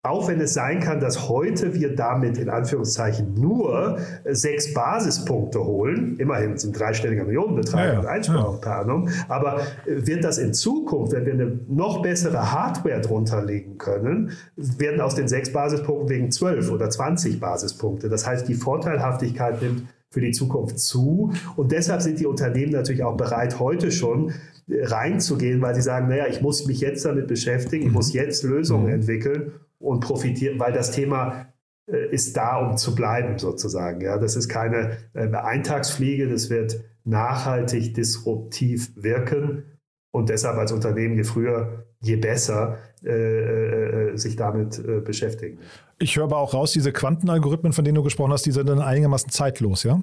[0.04, 6.16] auch wenn es sein kann, dass heute wir damit in Anführungszeichen nur sechs Basispunkte holen,
[6.18, 8.00] immerhin sind dreistelliger Millionenbetrag ja, ja.
[8.00, 12.52] und Einsparung per annum, aber äh, wird das in Zukunft, wenn wir eine noch bessere
[12.52, 18.08] Hardware drunter legen können, werden aus den sechs Basispunkten wegen zwölf oder zwanzig Basispunkte.
[18.08, 21.32] Das heißt, die Vorteilhaftigkeit nimmt für die Zukunft zu.
[21.54, 24.32] Und deshalb sind die Unternehmen natürlich auch bereit, heute schon
[24.68, 28.20] äh, reinzugehen, weil sie sagen, naja, ich muss mich jetzt damit beschäftigen, ich muss mhm.
[28.20, 28.94] jetzt Lösungen mhm.
[28.94, 31.46] entwickeln und profitieren, weil das Thema
[31.90, 34.00] äh, ist da, um zu bleiben sozusagen.
[34.00, 39.64] Ja, das ist keine äh, Eintagsfliege, das wird nachhaltig disruptiv wirken
[40.12, 45.58] und deshalb als Unternehmen je früher, je besser äh, äh, sich damit äh, beschäftigen.
[45.98, 48.80] Ich höre aber auch raus, diese Quantenalgorithmen, von denen du gesprochen hast, die sind dann
[48.80, 50.00] einigermaßen zeitlos, ja?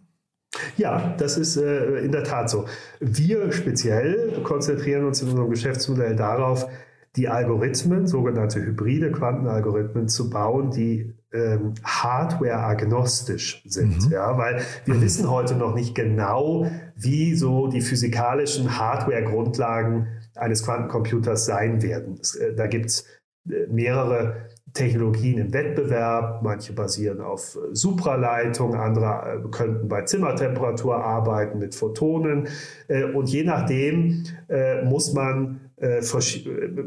[0.77, 2.65] Ja, das ist äh, in der Tat so.
[2.99, 6.67] Wir speziell konzentrieren uns in unserem Geschäftsmodell darauf,
[7.15, 14.06] die Algorithmen, sogenannte hybride Quantenalgorithmen, zu bauen, die ähm, hardware-agnostisch sind.
[14.06, 14.12] Mhm.
[14.12, 15.02] Ja, weil wir mhm.
[15.02, 22.17] wissen heute noch nicht genau, wie so die physikalischen Hardware-Grundlagen eines Quantencomputers sein werden.
[22.22, 23.06] Es, äh, da gibt es
[23.50, 31.60] äh, mehrere Technologien im Wettbewerb, manche basieren auf Supraleitung, andere äh, könnten bei Zimmertemperatur arbeiten
[31.60, 32.48] mit Photonen
[32.88, 35.68] äh, und je nachdem äh, muss man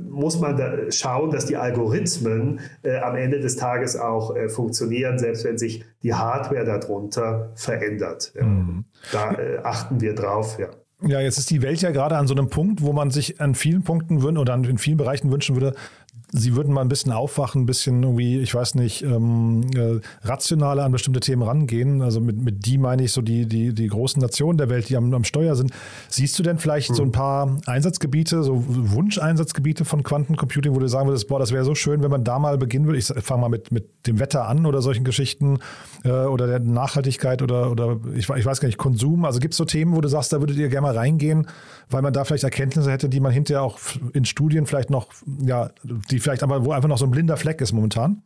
[0.09, 2.61] muss man da schauen, dass die Algorithmen
[3.03, 8.33] am Ende des Tages auch funktionieren, selbst wenn sich die Hardware darunter verändert.
[8.39, 8.85] Mhm.
[9.13, 10.69] Da achten wir drauf, ja.
[11.05, 13.57] Ja, jetzt ist die Welt ja gerade an so einem Punkt, wo man sich an
[13.57, 15.75] vielen Punkten oder in vielen Bereichen wünschen würde,
[16.35, 20.85] Sie würden mal ein bisschen aufwachen, ein bisschen irgendwie, ich weiß nicht, ähm, äh, rationaler
[20.85, 22.01] an bestimmte Themen rangehen.
[22.01, 24.97] Also mit, mit die meine ich so die, die, die großen Nationen der Welt, die
[24.97, 25.73] am, am Steuer sind.
[26.09, 26.95] Siehst du denn vielleicht mhm.
[26.95, 31.65] so ein paar Einsatzgebiete, so Wunscheinsatzgebiete von Quantencomputing, wo du sagen würdest, boah, das wäre
[31.65, 32.99] so schön, wenn man da mal beginnen würde.
[32.99, 35.59] Ich fange mal mit, mit dem Wetter an oder solchen Geschichten
[36.03, 39.27] äh, oder der Nachhaltigkeit oder, oder ich, ich weiß gar nicht, Konsum.
[39.27, 41.47] Also gibt es so Themen, wo du sagst, da würdet ihr gerne mal reingehen,
[41.91, 43.79] weil man da vielleicht Erkenntnisse hätte, die man hinterher auch
[44.15, 45.09] in Studien vielleicht noch,
[45.45, 45.71] ja,
[46.11, 48.23] die vielleicht aber, wo einfach noch so ein blinder Fleck ist momentan?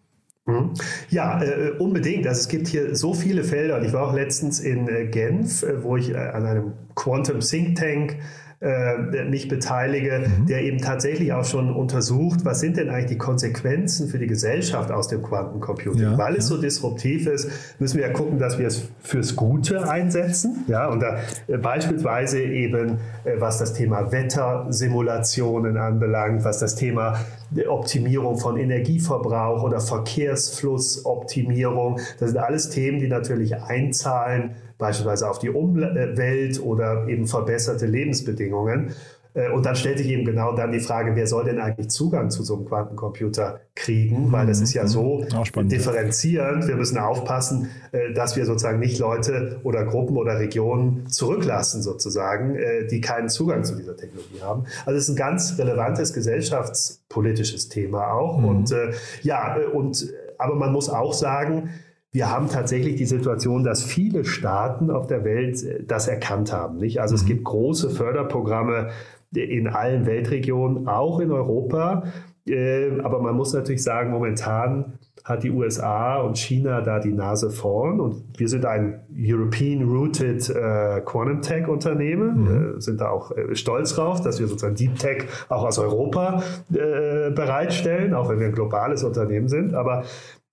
[0.47, 0.75] Mhm.
[1.11, 2.27] Ja, äh, unbedingt.
[2.27, 3.83] Also es gibt hier so viele Felder.
[3.83, 7.77] Ich war auch letztens in äh, Genf, äh, wo ich äh, an einem Quantum Think
[7.77, 8.17] Tank
[8.59, 10.47] äh, mich beteilige, mhm.
[10.47, 14.91] der eben tatsächlich auch schon untersucht, was sind denn eigentlich die Konsequenzen für die Gesellschaft
[14.91, 16.01] aus dem Quantencomputing.
[16.01, 19.91] Ja, Weil es so disruptiv ist, müssen wir ja gucken, dass wir es fürs Gute
[19.91, 20.65] einsetzen.
[20.69, 22.93] Ja, und da äh, beispielsweise eben,
[23.25, 27.21] äh, was das Thema Wettersimulationen anbelangt, was das Thema
[27.69, 35.51] Optimierung von Energieverbrauch oder Verkehrsflussoptimierung, das sind alles Themen, die natürlich einzahlen beispielsweise auf die
[35.51, 38.95] Umwelt oder eben verbesserte Lebensbedingungen.
[39.37, 42.31] Äh, und dann stellt sich eben genau dann die Frage, wer soll denn eigentlich Zugang
[42.31, 44.33] zu so einem Quantencomputer kriegen?
[44.33, 44.89] Weil das ist ja mhm.
[44.89, 45.25] so
[45.57, 46.67] differenzierend.
[46.67, 52.57] Wir müssen aufpassen, äh, dass wir sozusagen nicht Leute oder Gruppen oder Regionen zurücklassen, sozusagen,
[52.57, 54.65] äh, die keinen Zugang zu dieser Technologie haben.
[54.87, 58.39] Also es ist ein ganz relevantes gesellschaftspolitisches Thema auch.
[58.39, 58.45] Mhm.
[58.45, 58.75] Und
[59.23, 61.71] ja, und aber man muss auch sagen,
[62.17, 66.79] wir haben tatsächlich die Situation, dass viele Staaten auf der Welt äh, das erkannt haben.
[66.79, 66.99] Nicht?
[66.99, 67.21] Also mhm.
[67.21, 68.89] es gibt große Förderprogramme
[69.35, 72.05] in allen Weltregionen, auch in Europa.
[72.49, 77.51] Äh, aber man muss natürlich sagen, momentan hat die USA und China da die Nase
[77.51, 82.77] vorn und wir sind ein European-rooted äh, Quantum Tech-Unternehmen, mhm.
[82.77, 86.45] äh, sind da auch äh, stolz drauf, dass wir sozusagen Deep Tech auch aus Europa
[86.73, 89.75] äh, bereitstellen, auch wenn wir ein globales Unternehmen sind.
[89.75, 90.05] Aber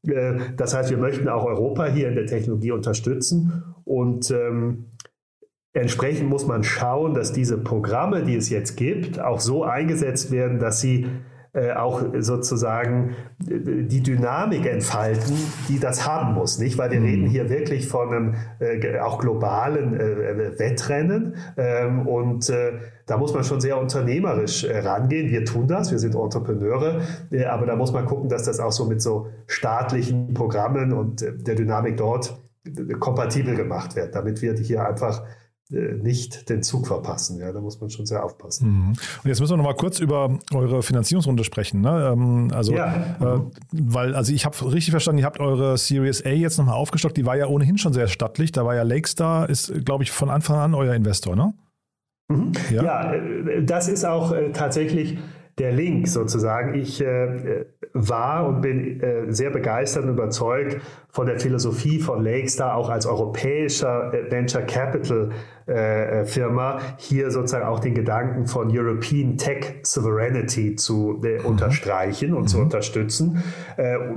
[0.03, 3.63] das heißt, wir möchten auch Europa hier in der Technologie unterstützen.
[3.85, 4.89] Und ähm,
[5.73, 10.59] entsprechend muss man schauen, dass diese Programme, die es jetzt gibt, auch so eingesetzt werden,
[10.59, 11.07] dass sie
[11.55, 13.15] äh, auch sozusagen
[13.47, 15.35] äh, die Dynamik entfalten,
[15.69, 16.79] die das haben muss, nicht?
[16.79, 17.05] Weil wir mhm.
[17.05, 22.73] reden hier wirklich von einem äh, auch globalen äh, Wettrennen ähm, und äh,
[23.05, 25.29] da muss man schon sehr unternehmerisch äh, rangehen.
[25.29, 27.01] Wir tun das, wir sind Entrepreneure,
[27.47, 31.53] aber da muss man gucken, dass das auch so mit so staatlichen Programmen und der
[31.53, 32.41] Dynamik dort
[32.99, 35.42] kompatibel gemacht wird, damit wir hier einfach äh,
[35.73, 37.39] nicht den Zug verpassen.
[37.39, 38.69] Ja, da muss man schon sehr aufpassen.
[38.69, 38.89] Mhm.
[38.89, 41.81] Und jetzt müssen wir noch mal kurz über eure Finanzierungsrunde sprechen.
[41.81, 42.11] Ne?
[42.13, 43.17] Ähm, also, ja.
[43.19, 43.39] äh,
[43.71, 47.17] weil, also ich habe richtig verstanden, ihr habt eure Series A jetzt nochmal aufgestockt.
[47.17, 48.51] Die war ja ohnehin schon sehr stattlich.
[48.51, 51.53] Da war ja Lakestar, ist, glaube ich, von Anfang an euer Investor, ne?
[52.29, 52.51] Mhm.
[52.71, 52.83] Ja.
[52.83, 55.17] ja, äh, das ist auch äh, tatsächlich
[55.57, 56.73] der Link sozusagen.
[56.73, 60.77] Ich äh, war und bin äh, sehr begeistert und überzeugt
[61.09, 65.29] von der Philosophie von Lakestar, auch als europäischer äh, Venture Capital
[65.67, 71.45] äh, äh, Firma, hier sozusagen auch den Gedanken von European Tech Sovereignty zu äh, mhm.
[71.45, 72.47] unterstreichen und mhm.
[72.47, 73.43] zu unterstützen.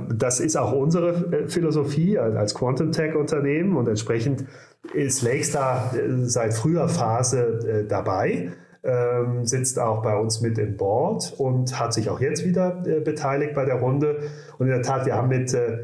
[0.09, 4.45] das ist auch unsere Philosophie als Quantum Tech Unternehmen und entsprechend
[4.93, 8.51] ist Lakestar seit früher Phase dabei
[8.83, 12.99] ähm, sitzt auch bei uns mit im Board und hat sich auch jetzt wieder äh,
[12.99, 14.21] beteiligt bei der Runde.
[14.57, 15.79] Und in der Tat, wir haben mit äh,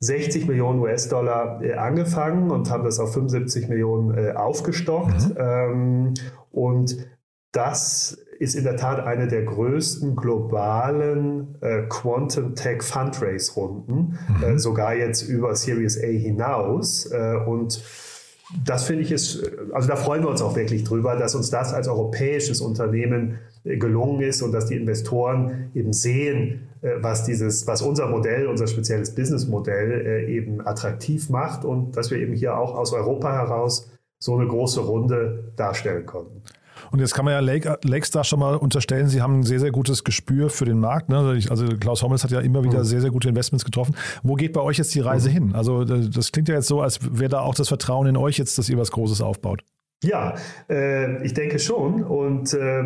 [0.00, 5.28] 60 Millionen US-Dollar äh, angefangen und haben das auf 75 Millionen äh, aufgestockt.
[5.28, 5.36] Mhm.
[5.38, 6.14] Ähm,
[6.50, 6.96] und
[7.52, 14.42] das ist in der Tat eine der größten globalen äh, Quantum Tech Fundraise-Runden, mhm.
[14.42, 17.04] Äh, sogar jetzt über Series A hinaus.
[17.12, 17.82] Äh, und
[18.64, 21.72] das finde ich ist, also da freuen wir uns auch wirklich drüber, dass uns das
[21.72, 27.66] als europäisches Unternehmen äh, gelungen ist und dass die Investoren eben sehen, äh, was dieses,
[27.66, 32.56] was unser Modell, unser spezielles Businessmodell äh, eben attraktiv macht und dass wir eben hier
[32.56, 36.42] auch aus Europa heraus so eine große Runde darstellen konnten.
[36.90, 39.70] Und jetzt kann man ja Lake, Lakestar schon mal unterstellen, sie haben ein sehr, sehr
[39.70, 41.08] gutes Gespür für den Markt.
[41.08, 41.40] Ne?
[41.48, 42.84] Also Klaus Hommels hat ja immer wieder mhm.
[42.84, 43.94] sehr, sehr gute Investments getroffen.
[44.22, 45.34] Wo geht bei euch jetzt die Reise mhm.
[45.34, 45.54] hin?
[45.54, 48.58] Also das klingt ja jetzt so, als wäre da auch das Vertrauen in euch jetzt,
[48.58, 49.62] dass ihr was Großes aufbaut.
[50.02, 50.36] Ja,
[50.68, 52.02] äh, ich denke schon.
[52.02, 52.82] Und äh,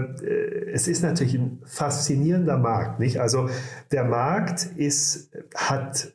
[0.73, 2.99] es ist natürlich ein faszinierender Markt.
[2.99, 3.21] Nicht?
[3.21, 3.49] Also
[3.93, 6.13] der Markt ist, hat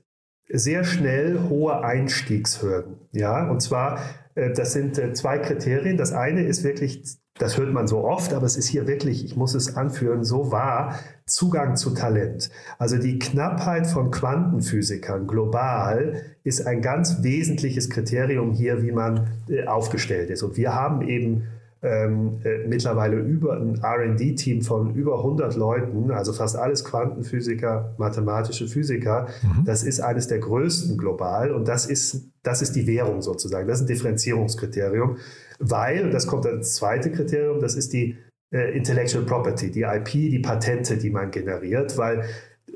[0.50, 2.98] sehr schnell hohe Einstiegshürden.
[3.12, 4.00] Ja, und zwar,
[4.36, 5.96] äh, das sind äh, zwei Kriterien.
[5.96, 7.04] Das eine ist wirklich,
[7.40, 10.52] das hört man so oft, aber es ist hier wirklich, ich muss es anführen, so
[10.52, 12.52] wahr, Zugang zu Talent.
[12.78, 19.66] Also die Knappheit von Quantenphysikern global ist ein ganz wesentliches Kriterium hier, wie man äh,
[19.66, 20.44] aufgestellt ist.
[20.44, 21.48] Und wir haben eben
[21.82, 28.68] ähm, äh, mittlerweile über ein RD-Team von über 100 Leuten, also fast alles Quantenphysiker, mathematische
[28.68, 29.28] Physiker.
[29.42, 29.64] Mhm.
[29.66, 33.68] Das ist eines der größten global und das ist, das ist die Währung sozusagen.
[33.68, 35.18] Das ist ein Differenzierungskriterium,
[35.60, 38.18] weil, und das kommt als zweite Kriterium, das ist die
[38.52, 42.24] äh, Intellectual Property, die IP, die Patente, die man generiert, weil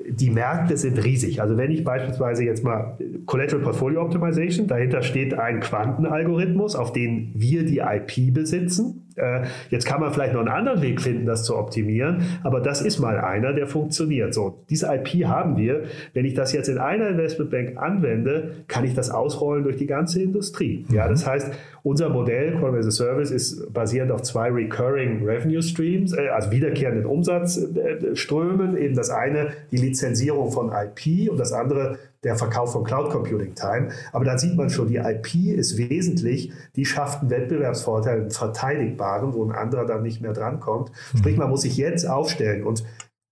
[0.10, 1.42] die Märkte sind riesig.
[1.42, 7.32] Also wenn ich beispielsweise jetzt mal Collateral Portfolio Optimization, dahinter steht ein Quantenalgorithmus, auf den
[7.36, 9.03] wir die IP besitzen.
[9.16, 12.82] Äh, jetzt kann man vielleicht noch einen anderen Weg finden, das zu optimieren, aber das
[12.82, 14.34] ist mal einer, der funktioniert.
[14.34, 15.84] So, diese IP haben wir.
[16.14, 20.22] Wenn ich das jetzt in einer Investmentbank anwende, kann ich das ausrollen durch die ganze
[20.22, 20.86] Industrie.
[20.90, 21.10] Ja, mhm.
[21.10, 21.52] das heißt,
[21.84, 26.52] unser Modell Quantum as a Service ist basierend auf zwei Recurring Revenue Streams, äh, also
[26.52, 28.78] wiederkehrenden Umsatzströmen.
[28.78, 33.56] Eben das eine die Lizenzierung von IP und das andere der Verkauf von Cloud Computing
[33.56, 33.90] Time.
[34.12, 39.34] Aber da sieht man schon, die IP ist wesentlich, die schafft einen Wettbewerbsvorteil, einen verteidigbaren,
[39.34, 40.92] wo ein anderer dann nicht mehr drankommt.
[41.14, 41.18] Mhm.
[41.18, 42.84] Sprich, man muss sich jetzt aufstellen und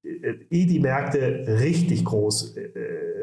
[0.04, 2.70] äh, ehe die Märkte richtig groß äh,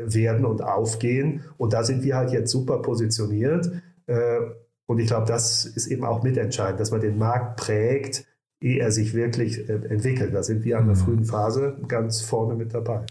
[0.06, 1.44] werden und aufgehen.
[1.56, 3.70] Und da sind wir halt jetzt super positioniert.
[4.06, 4.40] Äh,
[4.86, 8.24] und ich glaube, das ist eben auch mitentscheidend, dass man den Markt prägt,
[8.60, 10.34] ehe er sich wirklich entwickelt.
[10.34, 11.00] Da sind wir an der mhm.
[11.00, 13.04] frühen Phase ganz vorne mit dabei.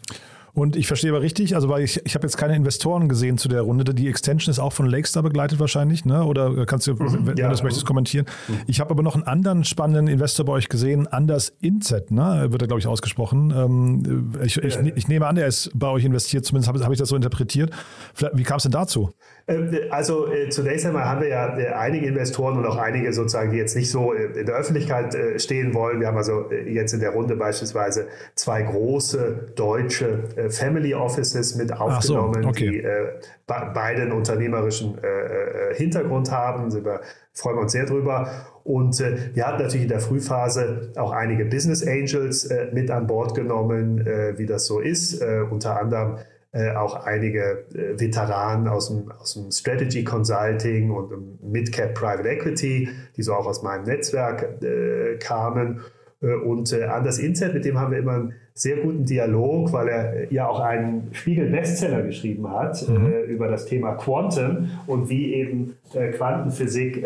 [0.58, 3.48] Und ich verstehe aber richtig, also weil ich, ich habe jetzt keine Investoren gesehen zu
[3.48, 3.94] der Runde.
[3.94, 6.24] Die Extension ist auch von Lakestar begleitet wahrscheinlich, ne?
[6.24, 8.26] Oder kannst du, mhm, wenn, ja, du das möchtest, kommentieren.
[8.48, 8.62] Mhm.
[8.66, 12.48] Ich habe aber noch einen anderen spannenden Investor bei euch gesehen, Anders Inzet, ne?
[12.50, 13.54] Wird er, glaube ich, ausgesprochen.
[13.56, 16.98] Ähm, ich, ich, ich, nehme an, er ist bei euch investiert, zumindest habe hab ich
[16.98, 17.70] das so interpretiert.
[18.34, 19.12] Wie kam es denn dazu?
[19.48, 23.52] Ähm, also äh, zunächst einmal haben wir ja äh, einige Investoren und auch einige sozusagen,
[23.52, 26.00] die jetzt nicht so äh, in der Öffentlichkeit stehen wollen.
[26.00, 32.44] Wir haben also jetzt in der Runde beispielsweise zwei große deutsche Family Offices mit aufgenommen,
[32.44, 32.70] so, okay.
[32.70, 32.88] die
[33.48, 34.98] beide einen unternehmerischen
[35.76, 36.74] Hintergrund haben.
[36.74, 37.02] Wir
[37.34, 38.30] freuen wir uns sehr drüber.
[38.64, 44.06] Und wir hatten natürlich in der Frühphase auch einige Business Angels mit an Bord genommen,
[44.38, 45.24] wie das so ist.
[45.50, 46.18] unter anderem
[46.58, 52.90] äh, auch einige äh, Veteranen aus dem, aus dem Strategy Consulting und Midcap Private Equity,
[53.16, 55.82] die so auch aus meinem Netzwerk äh, kamen.
[56.20, 59.88] Äh, und äh, Anders Inzet, mit dem haben wir immer einen sehr guten Dialog, weil
[59.88, 63.14] er ja auch einen Spiegel-Bestseller geschrieben hat mhm.
[63.28, 67.06] über das Thema Quantum und wie eben Quantenphysik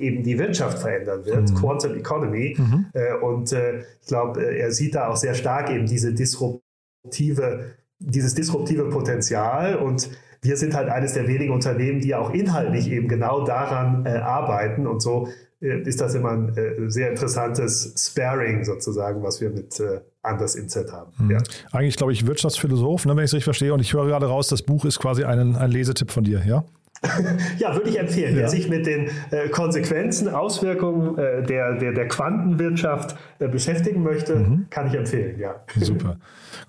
[0.00, 1.54] eben die Wirtschaft verändern wird, mhm.
[1.56, 2.56] Quantum Economy.
[2.56, 2.86] Mhm.
[3.20, 7.66] und ich glaube, er sieht da auch sehr stark eben diese disruptive
[8.04, 10.10] dieses disruptive Potenzial und
[10.42, 14.86] wir sind halt eines der wenigen Unternehmen, die auch inhaltlich eben genau daran äh, arbeiten
[14.86, 15.28] und so
[15.60, 20.56] äh, ist das immer ein äh, sehr interessantes Sparing sozusagen, was wir mit äh, Anders
[20.56, 21.12] Inset haben.
[21.18, 21.30] Mhm.
[21.30, 21.38] Ja.
[21.72, 24.48] Eigentlich glaube ich Wirtschaftsphilosoph, ne, wenn ich es richtig verstehe und ich höre gerade raus,
[24.48, 26.64] das Buch ist quasi ein, ein Lesetipp von dir, ja?
[27.58, 28.34] ja, würde ich empfehlen.
[28.34, 28.42] Ja.
[28.42, 34.36] Wer sich mit den äh, Konsequenzen, Auswirkungen äh, der, der, der Quantenwirtschaft äh, beschäftigen möchte,
[34.36, 34.66] mhm.
[34.70, 35.56] kann ich empfehlen, ja.
[35.76, 36.16] Super.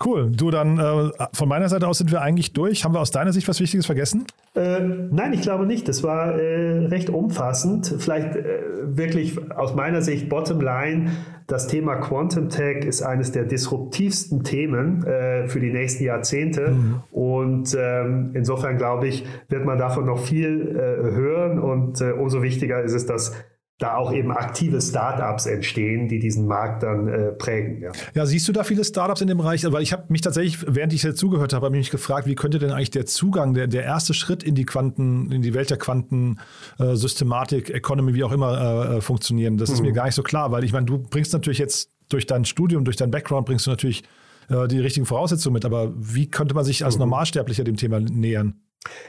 [0.04, 0.32] Cool.
[0.32, 2.84] Du, dann äh, von meiner Seite aus sind wir eigentlich durch.
[2.84, 4.26] Haben wir aus deiner Sicht was Wichtiges vergessen?
[4.56, 4.80] Äh,
[5.12, 5.88] nein, ich glaube nicht.
[5.88, 7.94] Das war äh, recht umfassend.
[8.00, 8.36] Vielleicht
[8.84, 11.12] wirklich aus meiner Sicht bottom line
[11.48, 15.04] das Thema Quantum Tech ist eines der disruptivsten Themen
[15.48, 16.70] für die nächsten Jahrzehnte.
[16.70, 17.04] Mhm.
[17.12, 21.60] Und ähm, insofern glaube ich, wird man davon noch viel äh, hören.
[21.60, 23.34] Und äh, umso wichtiger ist es, dass
[23.80, 27.82] da auch eben aktive Startups entstehen, die diesen Markt dann äh, prägen.
[27.82, 27.92] Ja.
[28.14, 28.26] ja.
[28.26, 29.70] siehst du da viele Startups in dem Bereich?
[29.70, 32.60] Weil ich habe mich tatsächlich, während ich hier zugehört habe, habe mich gefragt, wie könnte
[32.60, 35.78] denn eigentlich der Zugang, der, der erste Schritt in die Quanten, in die Welt der
[35.78, 39.58] Quantensystematik, äh, Economy, wie auch immer, äh, funktionieren?
[39.58, 39.76] Das mhm.
[39.76, 42.46] ist mir gar nicht so klar, weil ich meine, du bringst natürlich jetzt durch dein
[42.46, 44.04] Studium, durch dein Background, bringst du natürlich
[44.50, 47.02] äh, die richtigen Voraussetzungen mit, aber wie könnte man sich als mhm.
[47.02, 48.62] Normalsterblicher dem Thema nähern?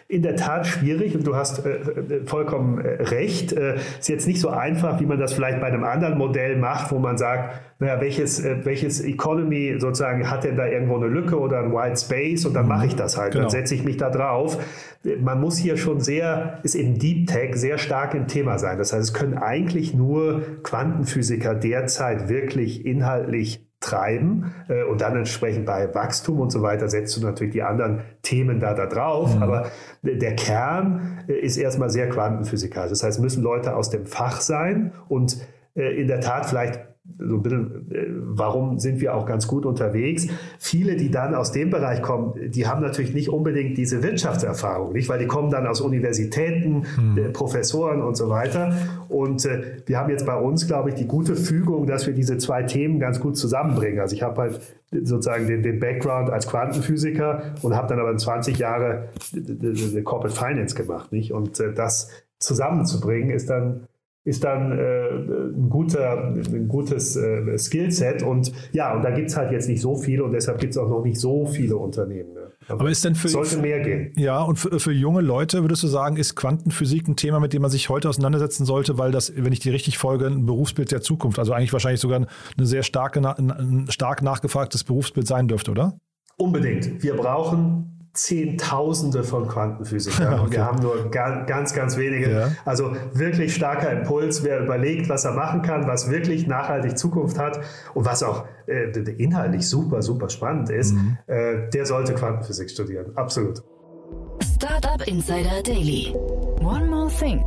[0.07, 3.53] In der Tat schwierig und du hast äh, äh vollkommen äh, recht.
[3.53, 6.93] Äh, ist jetzt nicht so einfach, wie man das vielleicht bei einem anderen Modell macht,
[6.93, 11.39] wo man sagt, naja, welches, äh, welches Economy sozusagen hat denn da irgendwo eine Lücke
[11.39, 12.69] oder ein White Space und dann mhm.
[12.69, 13.45] mache ich das halt, genau.
[13.45, 14.59] dann setze ich mich da drauf.
[15.21, 18.79] Man muss hier schon sehr, ist im Deep Tech sehr stark im Thema sein.
[18.79, 25.67] Das heißt, es können eigentlich nur Quantenphysiker derzeit wirklich inhaltlich treiben äh, und dann entsprechend
[25.67, 29.37] bei Wachstum und so weiter setzt du natürlich die anderen Themen da, da drauf.
[29.37, 29.43] Mhm.
[29.43, 29.71] Aber
[30.03, 32.91] der Kern äh, ist erstmal sehr quantenphysikalisch.
[32.91, 35.39] Das heißt, müssen Leute aus dem Fach sein und
[35.75, 36.81] äh, in der Tat vielleicht
[37.19, 40.27] so ein bisschen, äh, warum sind wir auch ganz gut unterwegs?
[40.59, 45.09] Viele, die dann aus dem Bereich kommen, die haben natürlich nicht unbedingt diese Wirtschaftserfahrung, nicht?
[45.09, 47.33] Weil die kommen dann aus Universitäten, mhm.
[47.33, 48.75] Professoren und so weiter.
[49.09, 52.39] Und äh, wir haben jetzt bei uns, glaube ich, die gute Fügung, dass wir diese
[52.39, 54.01] zwei Themen ganz gut zusammenbringen.
[54.01, 58.59] Also ich habe halt sozusagen den, den Background als Quantenphysiker und habe dann aber 20
[58.59, 59.09] Jahre
[60.05, 61.33] Corporate Finance gemacht, nicht?
[61.33, 63.89] Und äh, das zusammenzubringen ist dann
[64.25, 65.11] ist dann äh,
[65.55, 68.23] ein, guter, ein gutes äh, Skillset.
[68.23, 70.79] Und ja, und da gibt es halt jetzt nicht so viele und deshalb gibt es
[70.79, 72.33] auch noch nicht so viele Unternehmen.
[72.33, 72.51] Ne?
[72.69, 74.13] Aber, Aber ist denn für, sollte mehr gehen.
[74.17, 77.61] Ja, und für, für, junge Leute würdest du sagen, ist Quantenphysik ein Thema, mit dem
[77.61, 81.03] man sich heute auseinandersetzen sollte, weil das, wenn ich die richtig folge, ein Berufsbild der
[81.03, 85.99] Zukunft, also eigentlich wahrscheinlich sogar ein sehr starke, ein stark nachgefragtes Berufsbild sein dürfte, oder?
[86.39, 87.03] Unbedingt.
[87.03, 90.41] Wir brauchen Zehntausende von Quantenphysikern.
[90.45, 90.57] Okay.
[90.57, 92.31] Wir haben nur ganz, ganz wenige.
[92.31, 92.51] Ja.
[92.65, 97.61] Also wirklich starker Impuls, wer überlegt, was er machen kann, was wirklich nachhaltig Zukunft hat
[97.95, 101.19] und was auch äh, inhaltlich super, super spannend ist, mhm.
[101.27, 103.17] äh, der sollte Quantenphysik studieren.
[103.17, 103.63] Absolut.
[104.55, 106.15] Startup Insider Daily.
[106.61, 107.43] One more thing.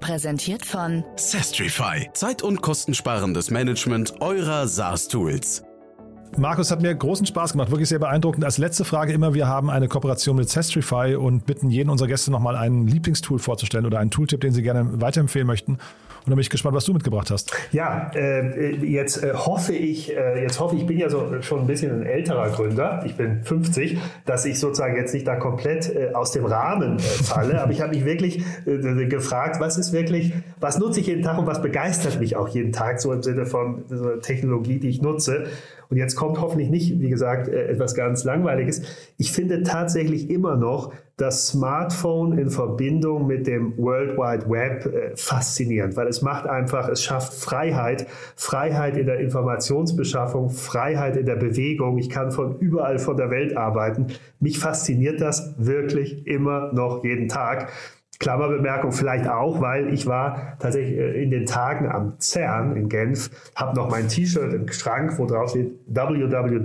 [0.00, 2.10] Präsentiert von Sestrify.
[2.12, 5.62] Zeit- und kostensparendes Management eurer SaaS-Tools.
[6.38, 8.44] Markus, hat mir großen Spaß gemacht, wirklich sehr beeindruckend.
[8.44, 12.30] Als letzte Frage immer, wir haben eine Kooperation mit Sestrify und bitten jeden unserer Gäste
[12.30, 15.78] nochmal ein Lieblingstool vorzustellen oder einen Tooltip, den sie gerne weiterempfehlen möchten.
[16.24, 17.52] Und da bin ich gespannt, was du mitgebracht hast.
[17.72, 21.66] Ja, äh, jetzt äh, hoffe ich, äh, jetzt hoffe ich, bin ja so schon ein
[21.66, 26.12] bisschen ein älterer Gründer, ich bin 50, dass ich sozusagen jetzt nicht da komplett äh,
[26.14, 30.32] aus dem Rahmen äh, falle, aber ich habe mich wirklich äh, gefragt, was ist wirklich,
[30.60, 33.44] was nutze ich jeden Tag und was begeistert mich auch jeden Tag, so im Sinne
[33.44, 35.46] von so Technologie, die ich nutze.
[35.92, 38.82] Und jetzt kommt hoffentlich nicht, wie gesagt, äh, etwas ganz Langweiliges.
[39.18, 45.16] Ich finde tatsächlich immer noch das Smartphone in Verbindung mit dem World Wide Web äh,
[45.16, 48.06] faszinierend, weil es macht einfach, es schafft Freiheit,
[48.36, 51.98] Freiheit in der Informationsbeschaffung, Freiheit in der Bewegung.
[51.98, 54.06] Ich kann von überall von der Welt arbeiten.
[54.38, 57.72] Mich fasziniert das wirklich immer noch jeden Tag.
[58.22, 63.30] Klammerbemerkung vielleicht auch, weil ich war tatsächlich äh, in den Tagen am CERN in Genf,
[63.56, 66.62] habe noch mein T-Shirt im Schrank, wo drauf steht www,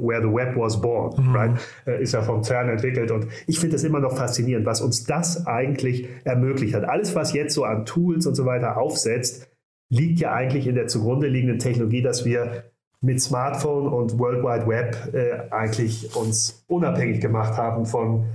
[0.00, 1.36] where the web was born, mhm.
[1.36, 1.50] right?
[1.86, 5.04] Äh, ist ja vom CERN entwickelt und ich finde es immer noch faszinierend, was uns
[5.04, 6.84] das eigentlich ermöglicht hat.
[6.88, 9.48] Alles, was jetzt so an Tools und so weiter aufsetzt,
[9.90, 12.64] liegt ja eigentlich in der zugrunde liegenden Technologie, dass wir
[13.00, 18.26] mit Smartphone und World Wide Web äh, eigentlich uns unabhängig gemacht haben von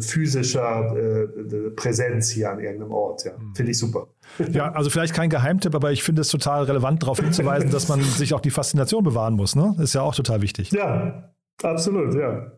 [0.00, 3.24] physischer äh, Präsenz hier an irgendeinem Ort.
[3.24, 3.32] Ja.
[3.38, 3.54] Mhm.
[3.54, 4.08] Finde ich super.
[4.52, 8.02] Ja, also vielleicht kein Geheimtipp, aber ich finde es total relevant, darauf hinzuweisen, dass man
[8.02, 9.56] sich auch die Faszination bewahren muss.
[9.56, 9.76] Ne?
[9.80, 10.70] Ist ja auch total wichtig.
[10.72, 12.57] Ja, absolut, ja.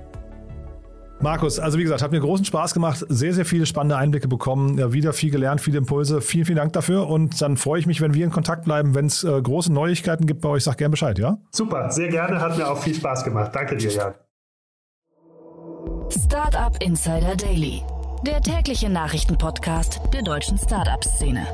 [1.21, 4.79] Markus, also wie gesagt, hat mir großen Spaß gemacht, sehr, sehr viele spannende Einblicke bekommen,
[4.79, 6.19] ja, wieder viel gelernt, viele Impulse.
[6.19, 8.95] Vielen, vielen Dank dafür und dann freue ich mich, wenn wir in Kontakt bleiben.
[8.95, 11.37] Wenn es äh, große Neuigkeiten gibt bei euch, sag gerne Bescheid, ja?
[11.51, 13.51] Super, sehr gerne, hat mir auch viel Spaß gemacht.
[13.53, 14.13] Danke dir, Jan.
[16.09, 17.83] Startup Insider Daily,
[18.25, 21.45] der tägliche Nachrichtenpodcast der deutschen Startup-Szene.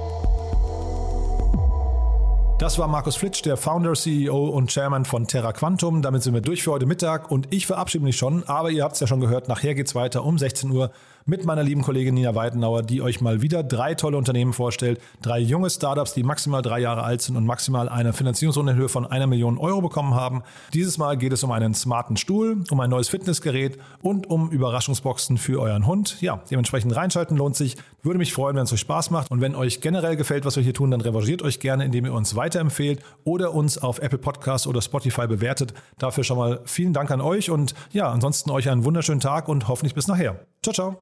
[2.59, 6.01] Das war Markus Flitsch, der Founder, CEO und Chairman von Terra Quantum.
[6.01, 8.95] Damit sind wir durch für heute Mittag und ich verabschiede mich schon, aber ihr habt
[8.95, 10.89] es ja schon gehört, nachher geht es weiter um 16 Uhr
[11.27, 14.99] mit meiner lieben Kollegin Nina Weidenauer, die euch mal wieder drei tolle Unternehmen vorstellt.
[15.21, 18.89] Drei junge Startups, die maximal drei Jahre alt sind und maximal eine Finanzierungsrunde in Höhe
[18.89, 20.41] von einer Million Euro bekommen haben.
[20.73, 25.37] Dieses Mal geht es um einen smarten Stuhl, um ein neues Fitnessgerät und um Überraschungsboxen
[25.37, 26.21] für euren Hund.
[26.21, 27.75] Ja, dementsprechend reinschalten lohnt sich.
[28.03, 29.29] Würde mich freuen, wenn es euch Spaß macht.
[29.29, 32.13] Und wenn euch generell gefällt, was wir hier tun, dann revanchiert euch gerne, indem ihr
[32.13, 35.73] uns weiterempfehlt oder uns auf Apple Podcasts oder Spotify bewertet.
[35.97, 39.67] Dafür schon mal vielen Dank an euch und ja, ansonsten euch einen wunderschönen Tag und
[39.67, 40.45] hoffentlich bis nachher.
[40.63, 40.99] Ciao, ciao.